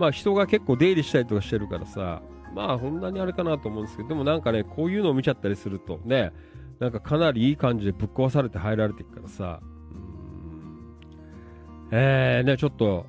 [0.00, 2.22] まあ人が結構出入りしたりとかしてるからさ、
[2.52, 6.32] まあそんなにあれかなと思うんですけど、でもなんかね、こういうのを見ちゃったりするとね、
[6.80, 9.60] なんかかなりいい感じでぶっ壊されて入られていくからさ、
[9.92, 13.06] うーんえー、ね、ちょっと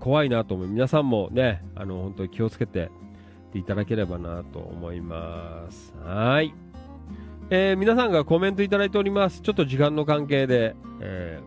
[0.00, 0.66] 怖いなと思う。
[0.66, 2.90] 皆さんもね、あの、本当に気をつけて
[3.52, 5.92] いただければなと思います。
[6.02, 6.54] はい。
[7.54, 9.42] えー、皆さんがコメントいただいております。
[9.42, 11.38] ちょっと時間の関係で、え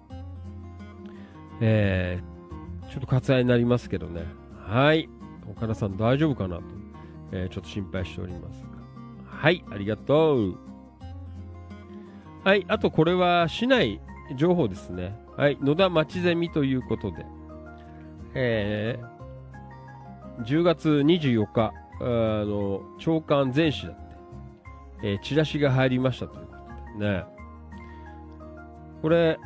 [0.00, 4.24] ー、えー、ちょっと割愛になりますけどね。
[4.66, 5.10] はい。
[5.46, 6.62] 岡田さん大丈夫かなと、
[7.32, 8.68] え、ちょっと心配しておりますが。
[9.26, 10.58] はい、ありがとう。
[12.42, 14.00] はい、あとこれは市内
[14.36, 15.14] 情報ですね。
[15.36, 17.26] はい、野田町ゼミということで、
[18.32, 22.04] えー、10月24日、あ
[22.46, 24.03] の、長官全市だっ
[25.04, 26.54] えー、チラシが入りましたというこ
[26.96, 27.24] とでね。
[29.02, 29.38] これ、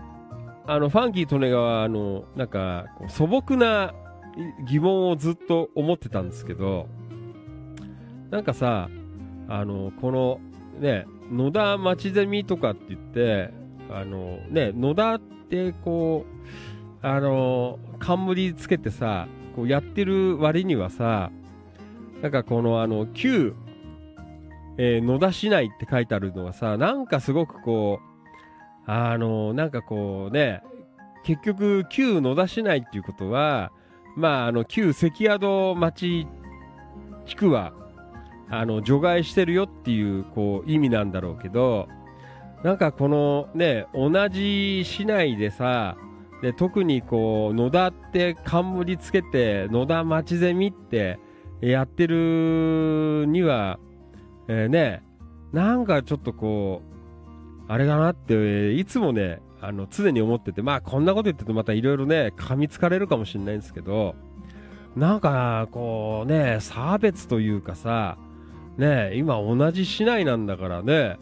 [0.68, 3.92] あの、ファンキー利根川、あの、なんか、素朴な
[4.68, 6.86] 疑問をずっと思ってたんですけど、
[8.30, 8.88] なんかさ、
[9.48, 10.40] あの、この、
[10.78, 13.52] ね、野田町ゼミとかって言って、
[13.90, 16.24] あの、ね、野田ってこ
[17.02, 21.32] う、あの、冠つけてさ、こうやってる割にはさ、
[22.22, 23.56] なんかこのあの、旧
[24.78, 30.62] えー、野田市内って書いてあるのはさ、なんかすごくこう、あの、なんかこうね、
[31.24, 33.72] 結局、旧野田市内っていうことは、
[34.16, 36.26] まあ、あの、旧関宿町
[37.26, 37.72] 地区は、
[38.48, 41.88] あの、除外してるよっていう、こう、意味なんだろうけど、
[42.62, 45.96] なんかこのね、同じ市内でさ、
[46.40, 51.18] で、特にこう、野田って冠つけて、野田町ゼミって
[51.60, 53.78] やってるには、
[54.48, 55.02] えー、ね、
[55.52, 56.82] なんかちょっとこ
[57.68, 64.14] う、あれだなって、いつもね、あの、常に思ってて、まあこんなこと言ってるとまたいろいろね、噛みつかれるかもしれないんですけど、
[64.96, 68.16] なんか、こうね、差別というかさ、
[68.78, 71.18] ね、今同じ市内なんだからね、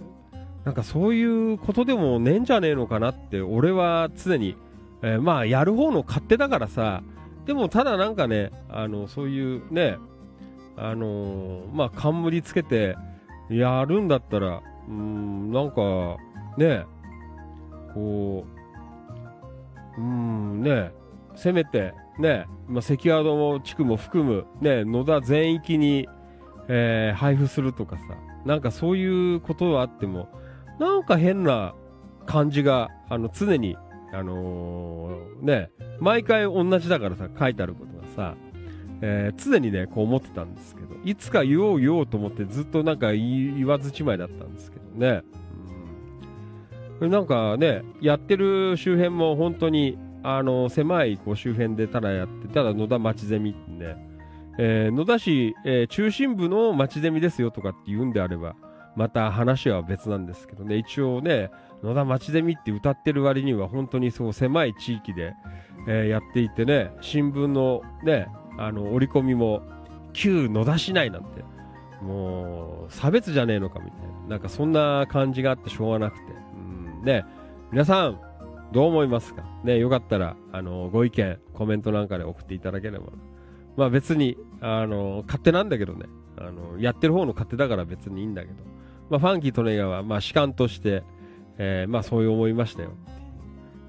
[0.65, 4.57] なんかそういうことでもねえんじゃねえのかなって、俺は常に、
[5.03, 7.03] えー、まあやる方の勝手だからさ、
[7.47, 9.97] でもただなんかね、あの、そういうね、
[10.77, 12.97] あのー、まあ冠つけて、
[13.49, 16.17] やるんだったら、うん、なんか、
[16.59, 16.85] ね、
[17.95, 18.45] こ
[19.97, 20.93] う、うん、ね、
[21.35, 26.09] せめて、ね、まあ、関宿も地区も含む、ね、野田全域に、
[26.69, 28.03] えー、配布するとかさ、
[28.45, 30.29] なんかそういうことはあっても、
[30.79, 31.75] なんか変な
[32.27, 33.77] 感じが、あの、常に、
[34.13, 35.71] あのー、ね、
[36.01, 38.37] 毎回同じだからさ、書いてあることがさ、
[39.03, 45.23] えー、常にね、こう思ってたんですけど、いつか言おう言おうと思ってずっとなんか言わずちまいだったんですけどね。
[47.01, 53.97] うん、なんかね、やってる周辺も本当に、あの、狭いこう周辺でただやって、ただ野田町ゼミってね、
[54.59, 58.57] えー、野田市、えー、中心部の町ゼミですよとかって言うんであれば、
[58.97, 61.51] また話は別なんですけどね、一応ね、
[61.83, 65.35] 野田町ゼミって歌ってる割には本当にそう狭い地域で、
[65.87, 68.27] えー、やっていてね、新聞のね、
[68.59, 69.63] あの、折り込みも、
[70.13, 71.45] 旧野田市内なんて、
[72.03, 74.29] もう、差別じゃねえのかみたいな。
[74.29, 76.33] なんかそんな感じがあってしょうがなくて。
[76.99, 77.25] うん、ね、
[77.71, 78.21] 皆さん、
[78.73, 79.45] どう思いますか？
[79.63, 83.07] ね、よかったら、あの、ご意見、コメントなんかで送っていただければ。
[83.77, 86.07] まあ別に、あの、勝手なんだけどね。
[86.37, 88.55] あの、やってる方の勝手だから別にいいんだけど。
[89.09, 91.05] まあファンキートネガは、まあ士官として、
[91.59, 92.91] えー、まあそういう思いましたよ。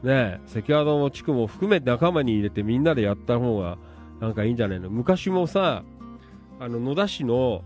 [0.04, 3.80] ね関宿の地区も含めて仲間に入れてみんなでやった方が、
[4.20, 4.90] なんかいいんじゃないの？
[4.90, 5.84] 昔もさ、
[6.60, 7.64] あの、野田市の、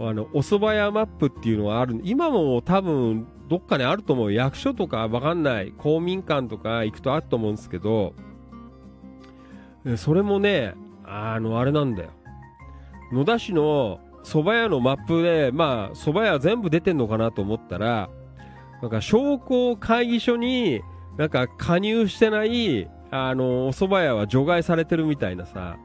[0.00, 4.32] あの、お蕎麦屋マップっていうのはある、今も多分、どっかにあると思う。
[4.32, 5.72] 役所とかわかんない。
[5.78, 8.12] 公民館とか行くとあると思うんですけど、
[9.96, 10.74] それもね、
[11.04, 12.10] あの、あれなんだよ。
[13.10, 18.10] 野田市の蕎麦屋のマップで、まあ、蕎麦屋全部出てんのかなと思ったら、
[18.82, 20.82] なんか商工会議所に
[21.16, 25.78] なんか加入してないあの、お蕎麦屋は除外されてるみたいなさ、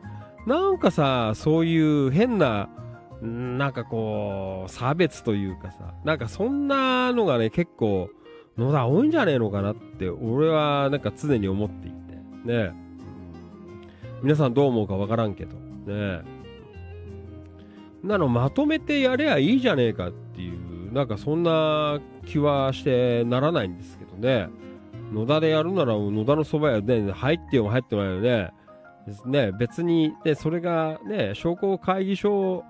[0.46, 2.70] なんかさ、そういう変な、
[3.22, 8.10] なんかこう、差別というかさ、なんかそんなのがね、結構、
[8.58, 12.74] 野田多いんじゃねえのかなって、俺はなんか常に思っていて、ね。
[14.22, 15.56] 皆さんどう思うかわからんけど。
[15.86, 16.22] ね
[18.04, 24.50] なのまとめてやればいいじゃねえかっていう、なんかそんな気はしてならないんですけどね。
[25.14, 28.52] 野田でやるなら野田のそば屋ね、入ってよ入ってないよね。
[29.06, 32.64] ですね、別に、ね、それがね、商工会議所、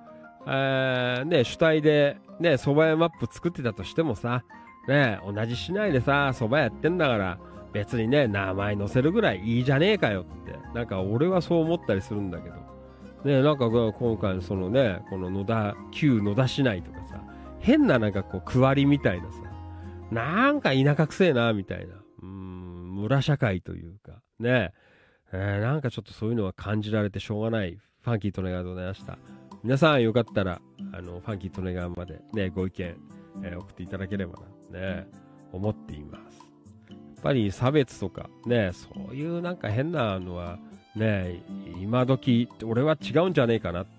[0.47, 4.43] えー、ね、主体で、ね、蕎麦屋マップ作ってたとしてもさ、
[4.87, 7.37] ね、同じ市内でさ、蕎麦屋やってんだから、
[7.71, 12.55] 別にね、名前載せるぐらいいいじゃねえかよって、なんか俺はそう思ったりするんだけど、
[13.23, 17.21] ね、なんか今回そのね、この野田、旧野田市内とかさ、
[17.59, 19.39] 変ななんかこう、区割りみたいなさ、
[20.11, 24.73] なんか田舎くせえな、みたいな、うん、村社会というか、ね、
[25.33, 29.17] えー、なんかちょっとそういうのは感じられてしょうがない、ファンキートネガーでございました。
[29.63, 30.61] 皆さんよかったら、
[30.93, 32.95] あの、ファンキートネガーまでね、ご意見、
[33.43, 34.33] えー、送っていただければ
[34.71, 35.07] な、ね、
[35.51, 36.39] 思っています。
[36.89, 40.59] やっぱり差別とか、ね、そういうなんか変なのは、
[40.95, 41.43] ね、
[41.81, 43.91] 今時、俺は違うんじゃねえかなって、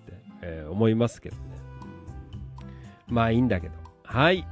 [0.43, 1.43] えー、思いますけどね、
[3.07, 3.75] まあいいんだけど。
[4.05, 4.47] はい。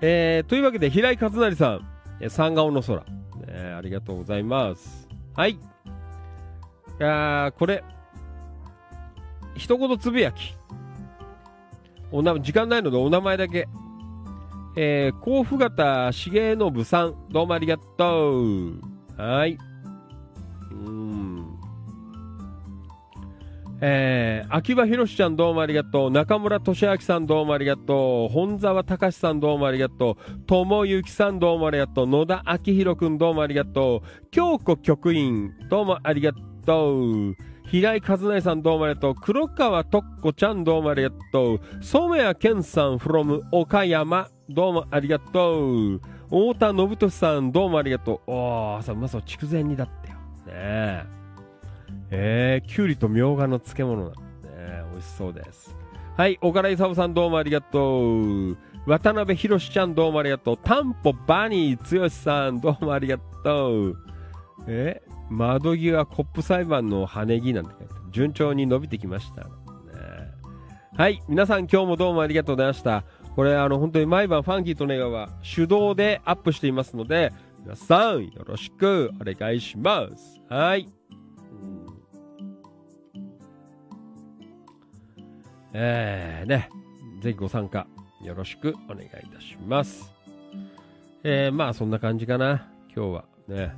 [0.00, 1.97] えー、というわけで、平井和成さん、
[2.28, 3.04] 三顔の空、
[3.46, 5.08] ね、ありがとうございます。
[5.34, 5.52] はい。
[5.52, 5.58] い
[6.98, 7.84] やこれ、
[9.54, 10.56] 一言つぶやき。
[12.10, 13.68] おな、時間ないのでお名前だけ。
[14.76, 18.80] えー、甲府型重信さん、どうもありがとう。
[19.16, 19.58] はい。
[20.70, 21.27] うん。
[23.80, 26.10] えー、秋葉博ちゃんどうもありがとう。
[26.10, 28.32] 中村俊明さんどうもありがとう。
[28.32, 30.40] 本沢隆さんどうもありがとう。
[30.46, 32.06] 友幸さんどうもありがとう。
[32.08, 34.26] 野田明宏くんどうもありがとう。
[34.30, 36.32] 京子局員どうもありが
[36.66, 37.36] とう。
[37.66, 39.14] 平井和成さんどうもありがとう。
[39.14, 41.60] 黒川とっこちゃんどうもありがとう。
[41.80, 46.00] 染谷健さん from 岡山どうもありがとう。
[46.24, 48.30] 太田信俊さんどうもありがとう。
[48.30, 50.18] おー、さ、うまそう、筑前煮だったよ。
[50.18, 51.04] ねえ。
[52.10, 54.12] えー、きゅうりとみょうがの漬物なん
[54.42, 54.82] でね。
[54.92, 55.76] 美味しそうです。
[56.16, 58.56] はい、岡田勲さんどうもありがとう。
[58.86, 60.56] 渡辺博ちゃんどうもありがとう。
[60.56, 63.96] タンポバニー剛さんどうもありがとう。
[64.66, 67.72] え窓際コップ裁判の羽根木なんて
[68.10, 69.50] 順調に伸びてきました、ね。
[70.96, 71.22] はい。
[71.28, 73.04] 皆さん今日もどうもありがとうございました。
[73.36, 77.32] これあの本当に毎晩ファンキーとネガは手動でアップしていますので、
[77.62, 80.40] 皆さんよろしくお願いします。
[80.48, 80.88] はい。
[85.72, 86.70] えー、ね、
[87.20, 87.86] ぜひご参加
[88.22, 90.12] よろしくお願いいたします。
[91.24, 93.74] えー、まあそんな感じかな、今日はね。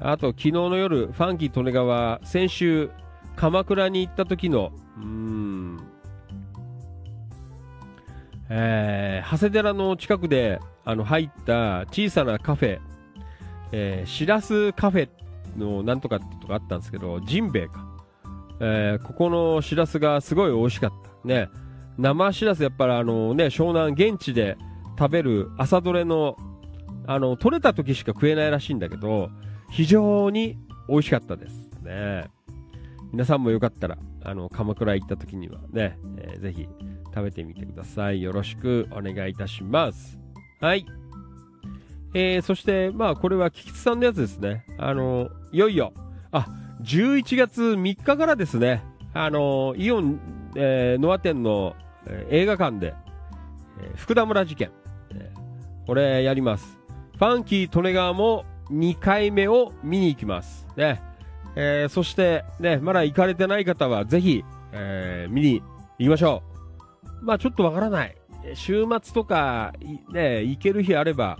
[0.00, 2.90] あと、昨日の夜、ファンキー利根川、先週、
[3.36, 5.78] 鎌倉に行った時の、うん、
[8.48, 12.78] えー、長谷寺の近くで、あの、入った小さなカフェ、
[13.72, 15.08] えー、しらすカフェ
[15.56, 17.86] のなんとかってとこあったんですけど、ジンベエか。
[18.60, 21.07] えー、ここのしらすがすごい美味しかった。
[21.24, 21.48] ね。
[21.98, 24.56] 生しらすやっぱりあのね、湘南現地で
[24.98, 26.36] 食べる朝どれの、
[27.06, 29.30] あの、取れた時しか食えないらしいんだけど、
[29.70, 30.58] 非常に
[30.88, 32.30] 美味しかったですね。
[33.12, 36.68] 皆さんもよかったら、あの、鎌倉行った時にはね、えー、ぜひ
[37.06, 38.22] 食べてみてください。
[38.22, 40.18] よろしくお願いいたします。
[40.60, 40.86] はい。
[42.14, 44.64] えー、そして、まあ、これは菊池さんのやつですね。
[44.78, 45.92] あの、いよいよ、
[46.30, 46.46] あ、
[46.82, 48.84] 11月3日からですね、
[49.14, 50.20] あの、イオン、
[50.60, 51.76] えー、ノア店の、
[52.06, 52.94] えー、映画館で、
[53.80, 54.72] えー、福田村事件、
[55.10, 56.78] えー、これやります。
[57.16, 60.66] ファンキー・利根川も2回目を見に行きます。
[60.76, 61.00] ね。
[61.54, 65.62] えー、そして、ね、まだ行かれてない方は、ぜひ、えー、見に
[65.98, 66.42] 行きましょ
[67.22, 67.24] う。
[67.24, 68.16] まあ、ちょっとわからない。
[68.54, 69.72] 週末とか、
[70.12, 71.38] ね、行ける日あれば、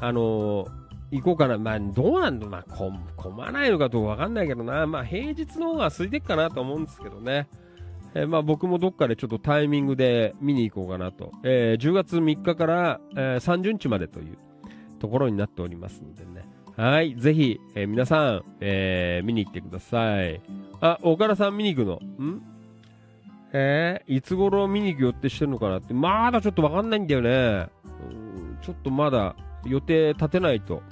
[0.00, 0.68] あのー、
[1.10, 1.58] 行こうかな。
[1.58, 4.86] まあ、どうなんだまあ、混まないのかどうかわかんないけどな。
[4.86, 7.48] まあ、平日の方が空いてっかなと思うんですけどね。
[8.14, 11.32] えー、まあ、僕もどっかでちょっとタイミングで見に行こうかなと。
[11.44, 14.38] えー、10月3日から、えー、30日までという
[14.98, 16.48] ところになっておりますのでね。
[16.76, 17.16] はい。
[17.16, 20.40] ぜひ、えー、皆さん、えー、見に行ってください。
[20.80, 21.94] あ、岡田さん見に行くの？
[22.24, 22.42] ん？
[23.52, 27.68] えー、いつ頃見に行く予定してるのかなって、まだちょっとわかんないんだよね。
[28.10, 30.82] うんちょっとまだ予定立てないと。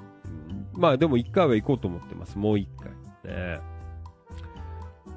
[0.72, 2.38] まあでも一回は行こうと思ってます。
[2.38, 2.90] もう一回。
[3.32, 3.60] ね、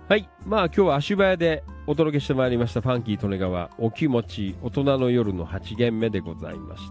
[0.10, 0.28] はい。
[0.44, 6.84] まあ今日は足早でお届けしてまいりましたファンキー利根川お気持ち大人の夜の8限目でございまし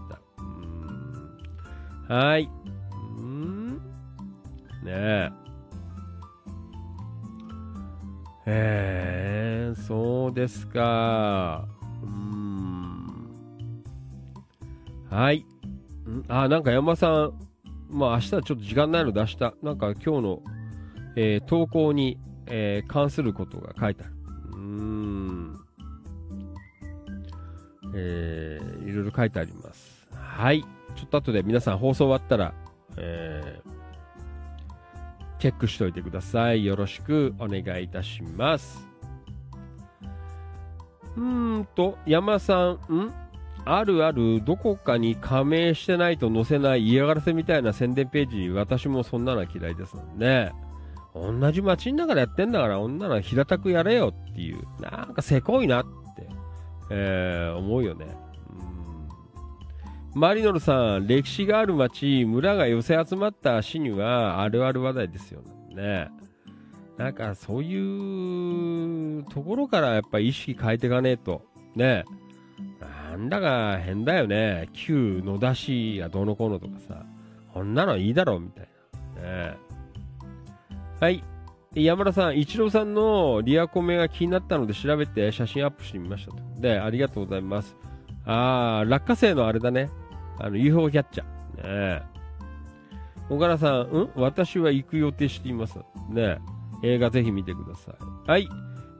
[2.07, 2.15] た。
[2.15, 2.49] はい。
[3.17, 3.73] うん。
[3.73, 3.77] ね
[4.85, 5.31] え。
[8.45, 11.67] え、そうですか。
[12.01, 13.05] うん。
[15.09, 15.45] はい。
[16.29, 17.33] あ、なんか山さん、
[17.89, 20.41] まあ明日はちょっと時間ないので明日、なんか今日の
[21.17, 22.17] えー投稿に、
[22.49, 24.13] えー関することが書いてある。
[24.51, 25.59] うーん。
[27.95, 30.07] えーいろいろ書いてあります。
[30.13, 30.61] はい。
[30.95, 32.53] ちょっと後で皆さん放送終わったら、
[32.97, 33.69] えー
[35.39, 36.65] チェックしといてください。
[36.65, 38.85] よろしくお願いいたします。
[41.15, 42.77] うーんと、山さん、ん？
[43.65, 50.51] あるあるどこかに加盟してないと載せない嫌がらせみたいな宣伝ページ、私もそんなのは嫌いですもんね。
[51.21, 55.85] 同じ街の中でやってんだから、女の平たくやれよっていう、なんかせこいなっ
[56.15, 56.27] て、
[56.91, 58.07] えー思うよね。
[60.15, 65.41] マリノルさん、歴史がある街、村が寄せ集まった市にはあるある話題ですよ
[65.75, 66.09] ね。
[66.97, 71.43] なんかそういうところからやっぱり意識変えていかねえと。
[71.75, 72.03] ね
[72.81, 74.67] なんだか変だよね。
[74.73, 77.05] 旧野田市やどうのこうのとかさ。
[77.53, 78.69] こんなのいいだろ、みたい
[79.15, 79.21] な。
[79.21, 79.68] ね
[80.99, 81.23] はい。
[81.75, 86.37] 山田さん、一郎さんのリアコメが気になったので調べて写真アップしてみましたと。
[86.59, 87.77] で、ありがとうございます。
[88.25, 89.89] あー、落花生のあれだね。
[90.39, 91.27] あの、UFO キャッチャー。
[91.57, 92.01] ねえ。
[93.29, 94.09] 小柄さん、ん？
[94.15, 95.77] 私は行く予定しています。
[95.77, 95.83] ね
[96.15, 96.37] え。
[96.83, 98.29] 映画ぜひ見てください。
[98.29, 98.49] はい。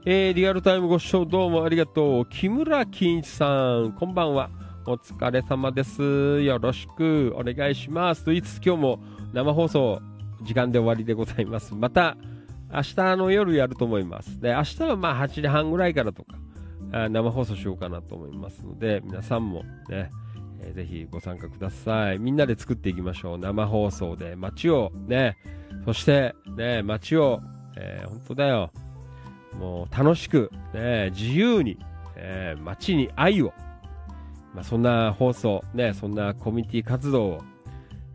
[0.06, 2.26] えー、リアルタイムご視聴どうもありがとう。
[2.26, 4.48] 木村金一さん、こんばんは。
[4.86, 6.40] お疲れ様です。
[6.40, 8.24] よろしくお願いします。
[8.24, 9.00] と言いつつ今日も
[9.34, 10.00] 生放送
[10.42, 11.74] 時間で終わりでございます。
[11.74, 12.16] また
[12.72, 14.40] 明日の夜やると思います。
[14.40, 16.38] で、明日はまあ8時半ぐらいからとか、
[16.92, 20.10] あ生放送しようかなと思いますので、皆さんもね、
[20.62, 22.18] えーぜひご参加ください。
[22.18, 23.38] みんなで作っていきましょう。
[23.38, 25.36] 生放送で街をね、
[25.84, 27.40] そしてね、街を、
[27.76, 28.70] えー本当だよ。
[29.58, 31.78] もう楽しく、ね、自由に、
[32.16, 33.52] えー街に愛を、
[34.54, 37.38] まあ、そんな放送、ね、そんなコミュニティ活動を、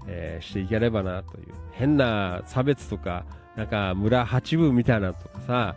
[0.08, 1.54] えーしていければなという。
[1.72, 3.26] 変な差別とか、
[3.56, 5.76] なんか村八分みたいなとかさ、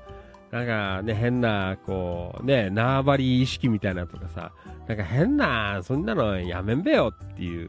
[0.51, 4.53] なんかね、変な、こう、ね、縄張り意識みたいなとかさ、
[4.87, 7.69] なんか変な、そんなのやめんべよっていう、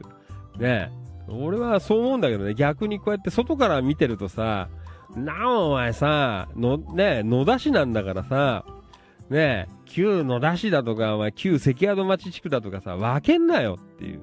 [0.58, 0.90] ね。
[1.28, 4.68] 俺はそう思うんだけどね、逆にこうやって外から見てるとさ、
[5.14, 8.64] なあお前さ、の、ね、野田市なんだからさ、
[9.28, 14.22] ね旧野田市だとか、お前旧関宿町地区だとかさ、分けんなよっていう。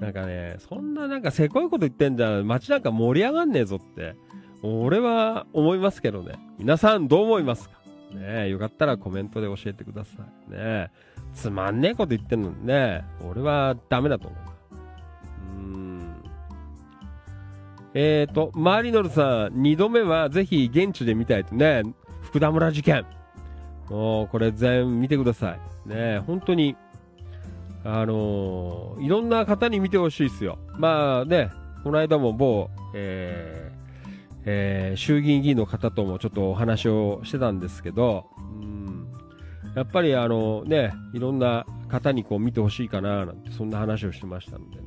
[0.00, 4.16] なんかね、そんななんかせこいこと言ってんじゃん、街なんか盛り上がんねえぞって、
[4.62, 6.34] 俺は思いますけどね。
[6.58, 7.78] 皆さんどう思いますか？
[8.14, 10.50] ねえよかったらコメントで教えてください。
[10.50, 10.90] ねえ
[11.32, 14.40] つまんねえこと言ってんのにね、俺はダメだと思う。
[15.74, 16.24] うーん。
[17.94, 21.82] えーと、マリノルさん、二度目はぜひ現地で見たいとね、
[22.22, 23.04] 福田村事件。
[23.88, 25.56] もうこれ全部見てくださ
[25.86, 25.88] い。
[25.88, 26.76] ね本当に、
[27.84, 30.58] あのーいろんな方に見てほしいですよ。
[30.76, 31.50] まあね、
[31.82, 33.80] この間も某、えー
[34.44, 39.06] えー衆議院議員の方ともちょっとお話をしてたんですけど、うん、
[39.74, 44.82] やっぱりあのね、いろんな方にこう見てほしいかななんて、そんな話をしてましたのでね。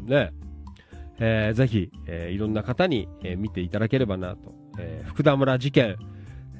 [0.00, 0.32] うん、ね、
[1.18, 4.54] えーぜひ、えーいろんな方に、えー見ていただければなと。
[4.78, 5.96] えー福田村事件、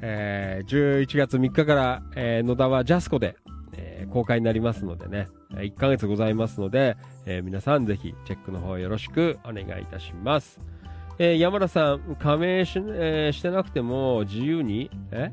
[0.00, 3.36] えー11月3日から、えー野田はジャスコで、
[3.76, 6.96] えー公開になりますのでね、1ヶ月ございますので、
[7.26, 10.60] えー皆さんぜひチェックの方よろしくお願いいたします。
[11.18, 15.30] えー山田さん、加盟し,、えーしてなくても自由に、え？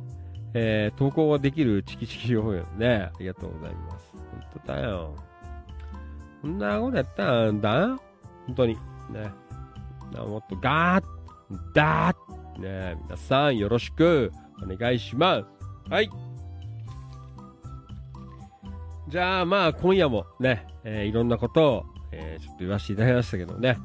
[0.53, 3.09] えー投稿ができるチキチキ情報よね。
[3.13, 4.11] ありがとうございます。
[4.13, 5.15] 本当だよ。
[6.41, 7.97] こんなことやったらだ？
[8.47, 8.75] 本当に。
[9.11, 9.31] ね。
[10.15, 11.07] もっとガーッ、
[11.73, 12.15] ダー
[12.57, 14.31] ッ、ね、皆さんよろしく
[14.63, 15.43] お願いしま
[15.87, 15.91] す。
[15.91, 16.09] はい。
[19.09, 23.77] じゃあまあ今夜もね、えーいろんなことを、えーちょっと言わせていただきましたけどね、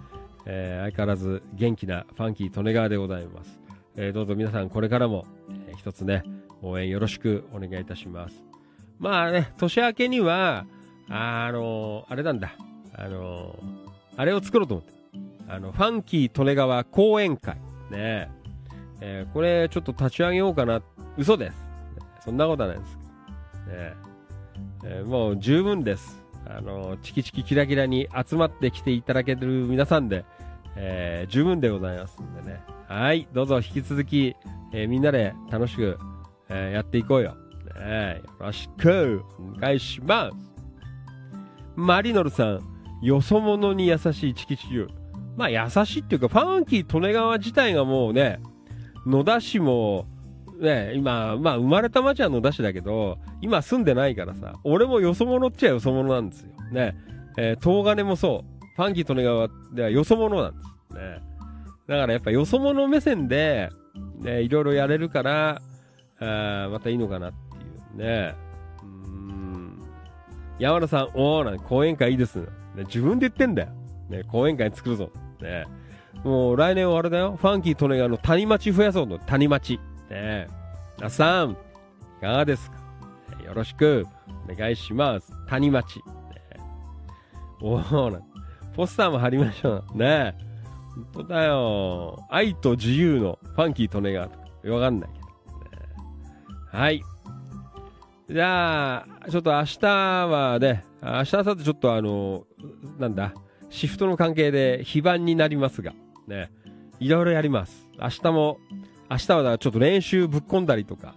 [0.44, 3.58] えー相変わらず元気なファンキー利根川でございます。
[3.96, 5.24] えーどうぞ皆さんこれからも、
[5.66, 6.22] えー一つね、
[6.62, 8.42] 応援よろしくお願いいたします。
[8.98, 10.66] まあね、年明けには、
[11.08, 12.54] あのあれなんだ、
[12.94, 13.58] あの
[14.16, 14.94] あれを作ろうと思って。
[15.46, 17.56] あの、ファンキー利根川講演会。
[17.90, 18.30] ね
[19.00, 20.82] えーこれちょっと立ち上げようかな。
[21.16, 21.56] 嘘です。
[22.24, 22.96] そんなことはないです。
[23.68, 26.22] ねーもう十分です。
[26.46, 30.24] あの、チキチキキラキラに集まってきていただける皆さんで、
[30.76, 32.62] えー十分でございますんでね。
[32.88, 34.36] はい、どうぞ引き続き、
[34.72, 35.98] えーみんなで楽しく、
[36.48, 37.34] えーやっていこうよ。
[37.78, 40.36] ねよろしくお願いします。
[41.76, 42.60] マリノルさん、
[43.02, 44.86] よそ者に優しいチキチキ
[45.36, 48.40] まあ優しいっていうか、ファンキー利根川自体がもうね、
[49.06, 50.06] 野田市も、
[50.60, 56.48] ね、今、まあ生まれた町は野田市だけど、今住んでないからさ、俺もよそ者っちゃよそ者なんですよ。
[56.70, 56.96] ね。
[57.36, 58.66] えー東金もそう。
[58.76, 60.96] ファンキー利根川ではよそ者なんです。
[60.96, 61.22] ね。
[61.86, 63.70] だからやっぱよそ者目線で、
[64.18, 65.60] ね、いろいろやれるから、
[66.20, 68.34] あまたいいのかなっていうね。
[68.82, 69.82] うん。
[70.58, 72.46] 山田さん、おーなん、講演会いいです、ね。
[72.86, 73.68] 自分で言ってんだよ。
[74.08, 75.10] ね、講演会作るぞ。
[75.40, 75.64] ね。
[76.22, 77.36] もう来年はあれだよ。
[77.40, 79.78] ファンキー・トネガの谷町増やそうの谷町。
[80.14, 80.46] ね。
[80.96, 81.56] 皆さん、い
[82.20, 82.76] かがですか？
[83.44, 84.06] よろしく
[84.48, 85.32] お願いします。
[85.48, 85.96] 谷町。
[85.96, 86.04] ね、
[87.60, 88.20] おーな、
[88.74, 89.98] ポスターも貼りましょう。
[89.98, 90.36] ね
[91.12, 92.24] 本当だよ。
[92.30, 95.26] 愛と自由のファンキー・トネガーわかんないけど、ね。
[96.70, 97.02] はい。
[98.30, 102.46] じゃあ、ちょっと明日はね、明日、明後日ちょっとあの、
[102.98, 103.34] なんだ、
[103.68, 105.92] シフトの関係で非番になりますが、
[106.28, 106.52] ね、
[107.00, 107.88] いろいろやります。
[108.00, 108.58] 明日も、
[109.10, 111.14] 明日はちょっと練習ぶっ込んだりとか、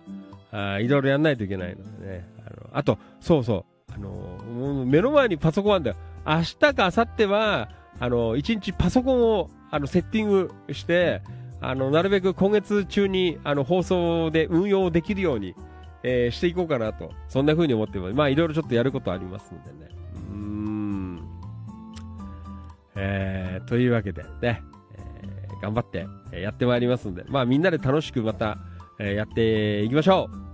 [0.51, 2.30] あいろいろやんないといけないのでね。
[2.45, 5.97] あのあと、そうそう、あの目の前にパソコンあるんだよ。
[6.26, 7.69] 明日か明後日は、
[7.99, 11.22] あの、一日パソコンを、あの、セッティングして、
[11.61, 15.55] あの、なるべく今月中に、あの、放送で運用できるように、
[16.03, 18.14] えー、していこうかなと、そんな風に思ってます。
[18.14, 19.91] まあ、いろいろちょっとやることありますのでね。
[20.30, 21.27] うーん。
[22.95, 24.61] えー、というわけでね、
[25.61, 28.57] 頑張ってやってまいりますので、まあ、みんなで楽しくまた、
[28.99, 30.47] やっていきましょう。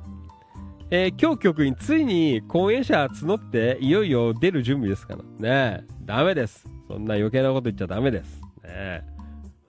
[0.91, 5.85] えー、今日局についに講演者募っていよいよ出る準備ですからね。
[6.05, 6.67] ダメです。
[6.87, 8.41] そんな余計なこと言っちゃダメです。
[8.63, 9.01] ね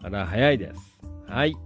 [0.00, 1.00] まだ早いです。
[1.26, 1.56] はい。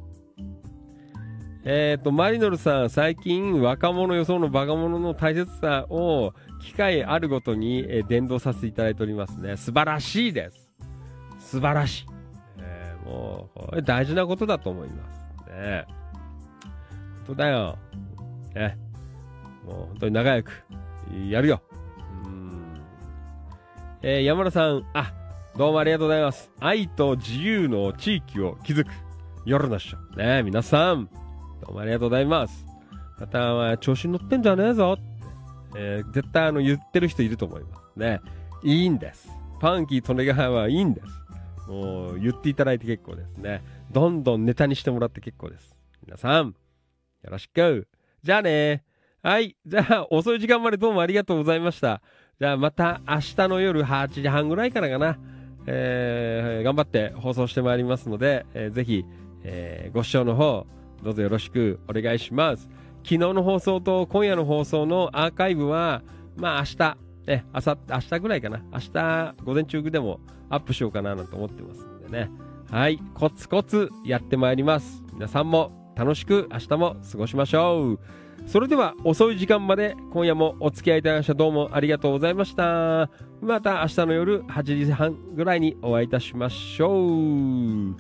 [1.65, 6.33] えっ、ー、と、マリノルさん、最近、若者予想のバカ者の大切さを、
[6.63, 9.57] 機会あるごとに、えー、伝道させていただいておりますね。
[9.57, 10.71] 素晴らしいです。
[11.41, 12.18] 素晴らしい。
[13.09, 14.97] もう、これ大事なことだと思いま
[15.47, 15.51] す。
[15.51, 15.87] ね
[17.27, 17.79] 本当だよ。
[18.55, 18.79] ね。
[19.65, 20.65] もう本当に仲良く、
[21.29, 21.63] やるよ。
[22.25, 22.83] うん。
[24.03, 25.13] えー、山田さん、あ、
[25.57, 26.51] どうもありがとうございます。
[26.61, 28.91] 愛と自由の地域を築く
[29.47, 30.17] 夜のっしょ。
[30.17, 31.09] ね皆さん、
[31.63, 32.67] どうもありがとうございます。
[33.19, 35.03] また、調子に乗ってんじゃねえぞって、
[35.77, 37.99] えー、絶対あの言ってる人いると思います。
[37.99, 38.21] ね。
[38.63, 39.29] いいんです。
[39.61, 41.07] パンキー利根川はいいんです。
[41.69, 43.63] もう言っていただいて結構ですね。
[43.93, 45.77] どんどんネタにしてもらって結構です。
[46.05, 46.55] 皆さん、よ
[47.31, 47.87] ろしく。
[48.23, 48.85] じゃあね
[49.23, 49.57] はい。
[49.67, 52.01] じゃあ、遅い時間までどうもありがとうございました。
[52.41, 55.19] じゃあ、また明日の夜8時半ぐらいからかな。
[55.67, 59.05] えー、頑張って放送してまいりますので、えー、ぜひ、
[59.45, 60.67] えー、ご視聴の方、
[61.03, 62.71] どうぞよろしくお願いします。
[63.03, 66.03] 昨日の放送と今夜の放送のアーカイブは、
[66.37, 66.97] まあ明日、
[67.29, 68.63] え、あさ明日ぐらいかな。
[68.73, 70.19] 明日午前中でも
[70.49, 72.31] アップしようかななんて思ってますんでね。
[72.71, 72.99] はい。
[73.13, 75.03] コツコツやってまいります。
[75.13, 78.01] 皆さんも楽しく明日も過ごしましょう。
[78.47, 83.11] それでは遅い時間まで今夜もお付き合いいただきましたどうもありがとうございました。
[83.43, 87.97] また明日の夜8時半ぐらいにお会いいたしましょう。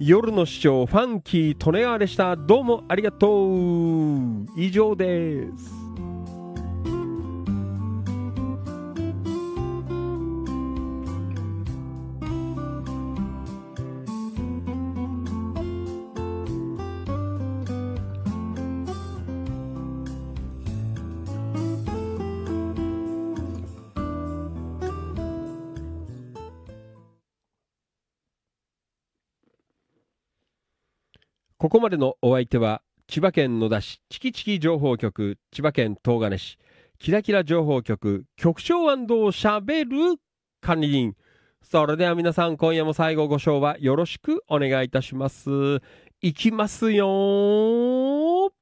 [0.00, 2.34] 夜の市長ファンキー利根川でした。
[2.34, 4.46] どうもありがとう。
[4.56, 5.85] 以上です。
[31.66, 36.58] ここまでのお相手は、千葉県野田市チキチキ情報局、千葉県東金市、
[37.00, 39.90] キラキラ情報局、局長しゃべる
[40.60, 41.16] 管理人。
[41.62, 45.50] それでは皆さん、今夜も最後ご賞はよろしくお願いいたします。
[46.20, 48.52] いきますよ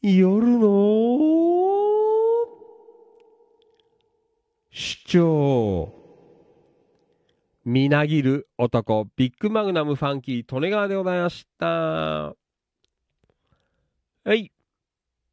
[0.00, 1.18] 夜の
[4.70, 5.97] 市長。
[7.68, 11.66] みなぎる男、ビッグマグナムファンキー、利根川でございました。
[11.66, 12.34] は
[14.26, 14.50] い。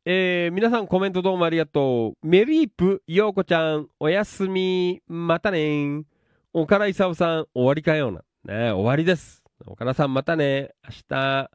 [0.04, 2.28] えー、皆さんコメントどうもありがとう。
[2.28, 6.04] メリープ、ようこちゃん、おやすみ、またね
[6.52, 8.20] 岡田勲さん、終わりかような。
[8.44, 9.42] ね終わりです。
[9.66, 10.72] 岡田さん、またね。
[10.84, 11.50] 明日。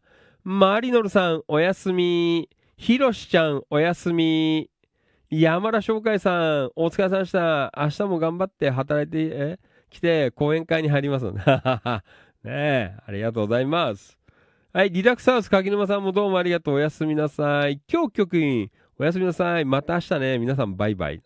[0.44, 2.48] マリノルさん、おやすみ。
[2.78, 4.70] ひろしちゃん、おやすみ。
[5.28, 7.70] 山田翔海さん、お疲れ様でした。
[7.76, 9.69] 明日も頑張って働いて、え？
[9.90, 11.40] 来て講演会に入りますので。
[12.42, 14.18] ねえ、ありがとうございます。
[14.72, 16.74] はい、リラックスハウス柿沼さんもどうもありがとう。
[16.76, 17.80] おやすみなさい。
[17.92, 19.64] 今日局員、おやすみなさい。
[19.64, 20.38] また明日ね。
[20.38, 21.22] 皆さんバイバイ。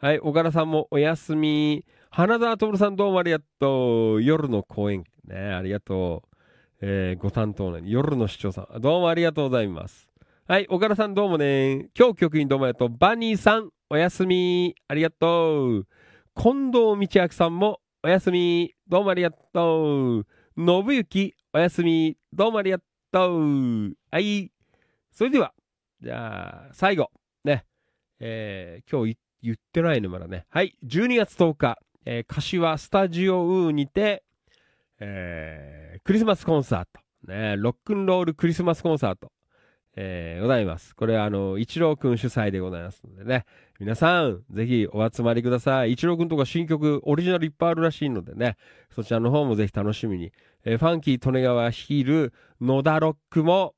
[0.00, 1.84] はい、小柄さんもおやすみ。
[2.10, 4.22] 花澤徹さんどうもありがとう。
[4.22, 5.04] 夜の講演。
[5.24, 6.36] ねありがとう。
[6.82, 8.80] えー、ご担当の夜の市長さん。
[8.80, 10.08] どうもありがとうございます。
[10.48, 11.90] はい、小柄さんどうもね。
[11.96, 12.88] 今日局員どうもありがとう。
[12.88, 14.74] バニーさん、おやすみ。
[14.88, 15.86] ありがとう。
[16.34, 18.74] 近藤道明さんもおやすみ。
[18.88, 20.26] どうもありがとう。
[20.56, 22.16] 信行、おやすみ。
[22.32, 22.78] どうもありが
[23.12, 23.92] とう。
[24.10, 24.50] はい。
[25.12, 25.52] それでは、
[26.00, 27.10] じゃあ、最後。
[27.44, 27.66] ね。
[28.18, 30.46] えー今日言ってないね、まだね。
[30.48, 30.78] はい。
[30.82, 34.24] 12月10日、えー柏スタジオウーにて、
[34.98, 37.30] えークリスマスコンサート。
[37.30, 37.56] ね。
[37.58, 39.30] ロックンロールクリスマスコンサート。
[40.02, 40.96] えーございます。
[40.96, 43.44] これはあの、一郎くん主催でございますのでね。
[43.78, 45.92] 皆さん、ぜひお集まりください。
[45.92, 48.56] 一郎くんとか新曲、オリジナルいっぱいあるらしいのでね。
[48.94, 50.32] そちらの方もぜひ楽しみに。
[50.64, 52.32] えーファンキー利根川率いる
[52.62, 53.74] 野田ロックも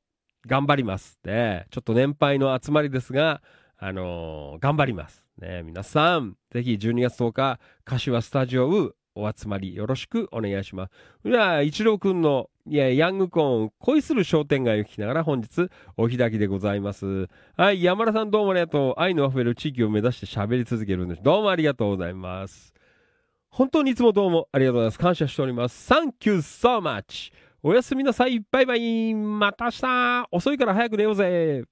[0.47, 1.19] 頑張ります。
[1.24, 1.66] ね。
[1.70, 3.43] ちょっと年配の集まりですが、
[3.77, 5.24] あのー頑張ります。
[5.39, 5.65] ね。
[5.65, 10.93] 皆さん、ぜひ12月10日、柏スタジオウお集まりよろしくお願いします。
[11.28, 17.28] では、一郎くんの、いや、ヤングコーン、恋する商店街を聞きながら本日、お開きでございます。
[17.56, 19.01] はい、山田さんどうもありがとう。
[19.01, 21.22] 愛のあふれる地域を目指して喋り続けるんです。
[21.22, 22.72] どうもありがとうございます。
[23.51, 24.98] 本当にいつもどうもありがとうございます。
[24.98, 25.93] 感謝しております。
[25.93, 27.32] Thank you so much.
[27.62, 28.40] おやすみなさい。
[28.51, 29.14] バイバイ。
[29.14, 30.28] また明日。
[30.32, 31.64] 遅いから早く寝ようぜ。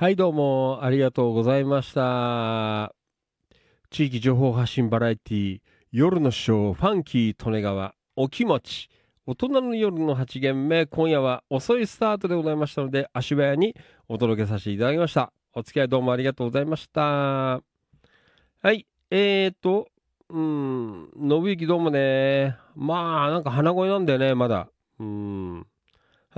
[0.00, 2.94] はい、どうもありがとうございました。
[3.90, 5.60] 地域情報発信バラエティ
[5.90, 8.90] 夜のショーファンキー利根川お気持ち
[9.26, 13.74] 大人の夜の8限目今夜は遅いスタートでございましたので足早に
[14.08, 15.32] お届けさせていただきました。
[15.52, 17.00] お付き合いどうもありがとうございました。
[17.02, 17.60] は
[18.66, 19.88] いえーと
[20.28, 22.56] うん信行どうもね。
[22.76, 24.68] まあなんか鼻声なんだよねまだ。
[25.00, 25.66] うん。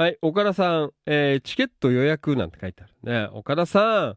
[0.00, 4.16] はい岡田さん、えーチケット予約なんて書いてあるね岡田さ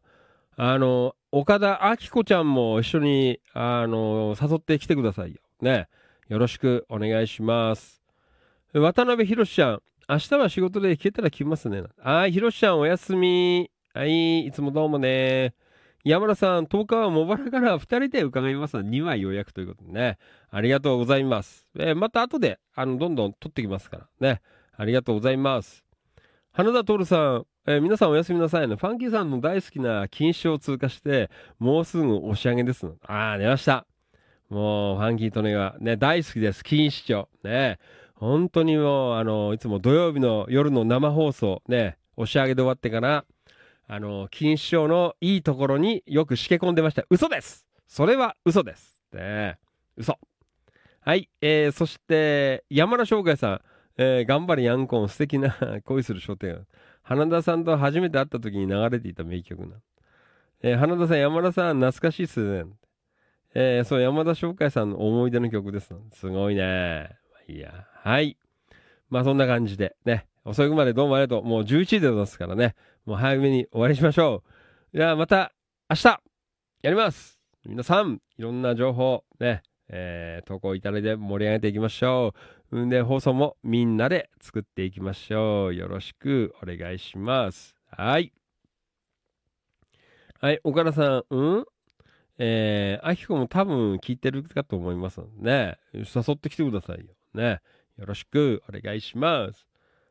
[0.56, 5.88] あの岡田明子ちゃんも一緒にあの誘ってきてくださいよね
[6.28, 8.00] よろしくお願いします
[8.72, 11.82] 渡辺博ちゃん、明日は仕事で行けたら来ますね。
[11.98, 13.70] はい、博ちゃんおやすみ。
[13.92, 15.54] はい、いつもどうもね。
[16.02, 20.18] 山田さん、10日は茂原から2人で伺いますので、2枚予約ということでね。
[20.50, 21.68] ありがとうございます。
[21.78, 24.42] えーまた後で、あの、どんどん撮ってきますからね。
[24.76, 25.84] ありがとうございます。
[26.52, 28.76] 花田徹さん、えー皆さんおやすみなさいね。
[28.76, 32.86] ファンキーさんの大好きな禁止を通過して、もうすぐ押し上げです。
[33.06, 33.86] あー、出ました。
[34.50, 36.62] もう、ファンキートネがね、大好きです。
[36.62, 37.28] 錦糸町。
[37.42, 37.78] ね。
[38.14, 43.24] 本当にもう、あの、いつも土曜日の夜の生放送、ね、押し上げで終わってから、
[43.86, 47.04] あの、錦糸町のいいところによくしけ込んでました。
[47.10, 49.04] 嘘ですそれは嘘です。
[49.12, 49.58] ね
[49.96, 50.18] 嘘。
[51.00, 53.60] はい、えー、そして、山田翔海さん、
[53.96, 56.66] えー、頑張れヤンコン、素敵な 恋する商店。
[57.02, 59.76] 花田さんと初めて会った時に流れていた名曲な。
[60.62, 62.70] えー、花田さん、山田さん、懐かしいっすね。
[63.54, 65.94] えー、そう、山田翔海さんの思い出の曲です。
[66.12, 67.10] すごいね。
[67.46, 67.86] いや。
[68.02, 68.36] はい。
[69.10, 71.44] まあそんな感じでね、遅くまでどうもありがとう。
[71.44, 74.42] もう11時でございますからね、もう早めに終わりしましょ
[74.92, 74.96] う。
[74.96, 75.52] じゃあまた
[75.88, 76.20] 明日
[76.82, 82.38] やります皆さん、いろんな情報ね、えー、投稿いただいて盛り上げていきましょう。
[82.72, 85.74] んで、放送もみんなで作っていきましょう。
[85.74, 87.74] よろしくお願いします。
[87.90, 88.32] はい。
[90.40, 91.64] はい、岡田さん、うん？
[92.38, 97.14] えー、あきこも多分聞いてるかと思いますのでね、誘ってきてくださいよ。
[97.32, 97.60] ね。
[97.96, 99.68] よろしくお願いします。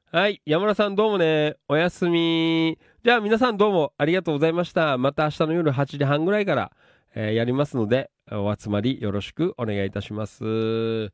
[0.10, 0.42] はい。
[0.46, 1.58] 山田さんどうもね。
[1.68, 2.80] おやすみ。
[3.04, 4.98] じゃあ皆さんどうもありがとうございました。
[4.98, 6.72] また明日の夜8時半ぐらいから、
[7.14, 11.12] えーやりますので、お集まりよろしくお願いいたします。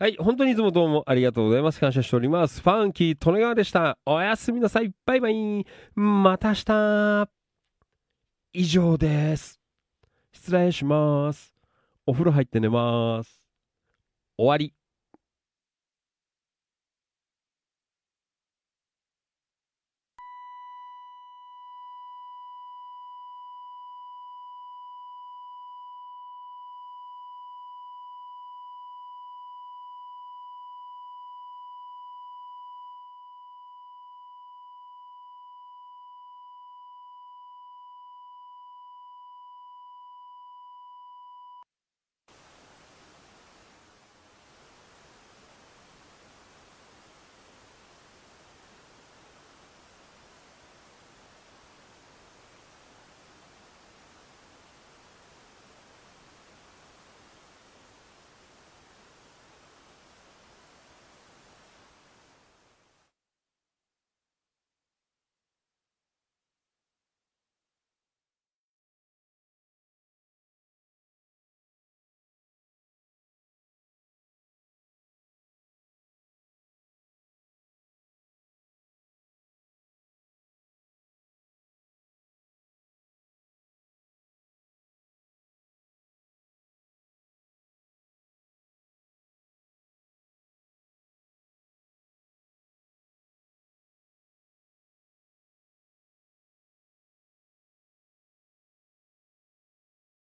[0.00, 0.16] はい。
[0.18, 1.78] 本当にいつもどうもありがとうございます。
[1.78, 2.62] 感謝しております。
[2.62, 3.98] ファンキー・利根川でした。
[4.06, 4.90] おやすみなさい。
[5.04, 5.66] バイバイ。
[5.94, 7.28] また明日。
[8.54, 9.60] 以上です。
[10.32, 11.54] 失礼します。
[12.06, 13.46] お風呂入って寝ます。
[14.38, 14.79] 終わり。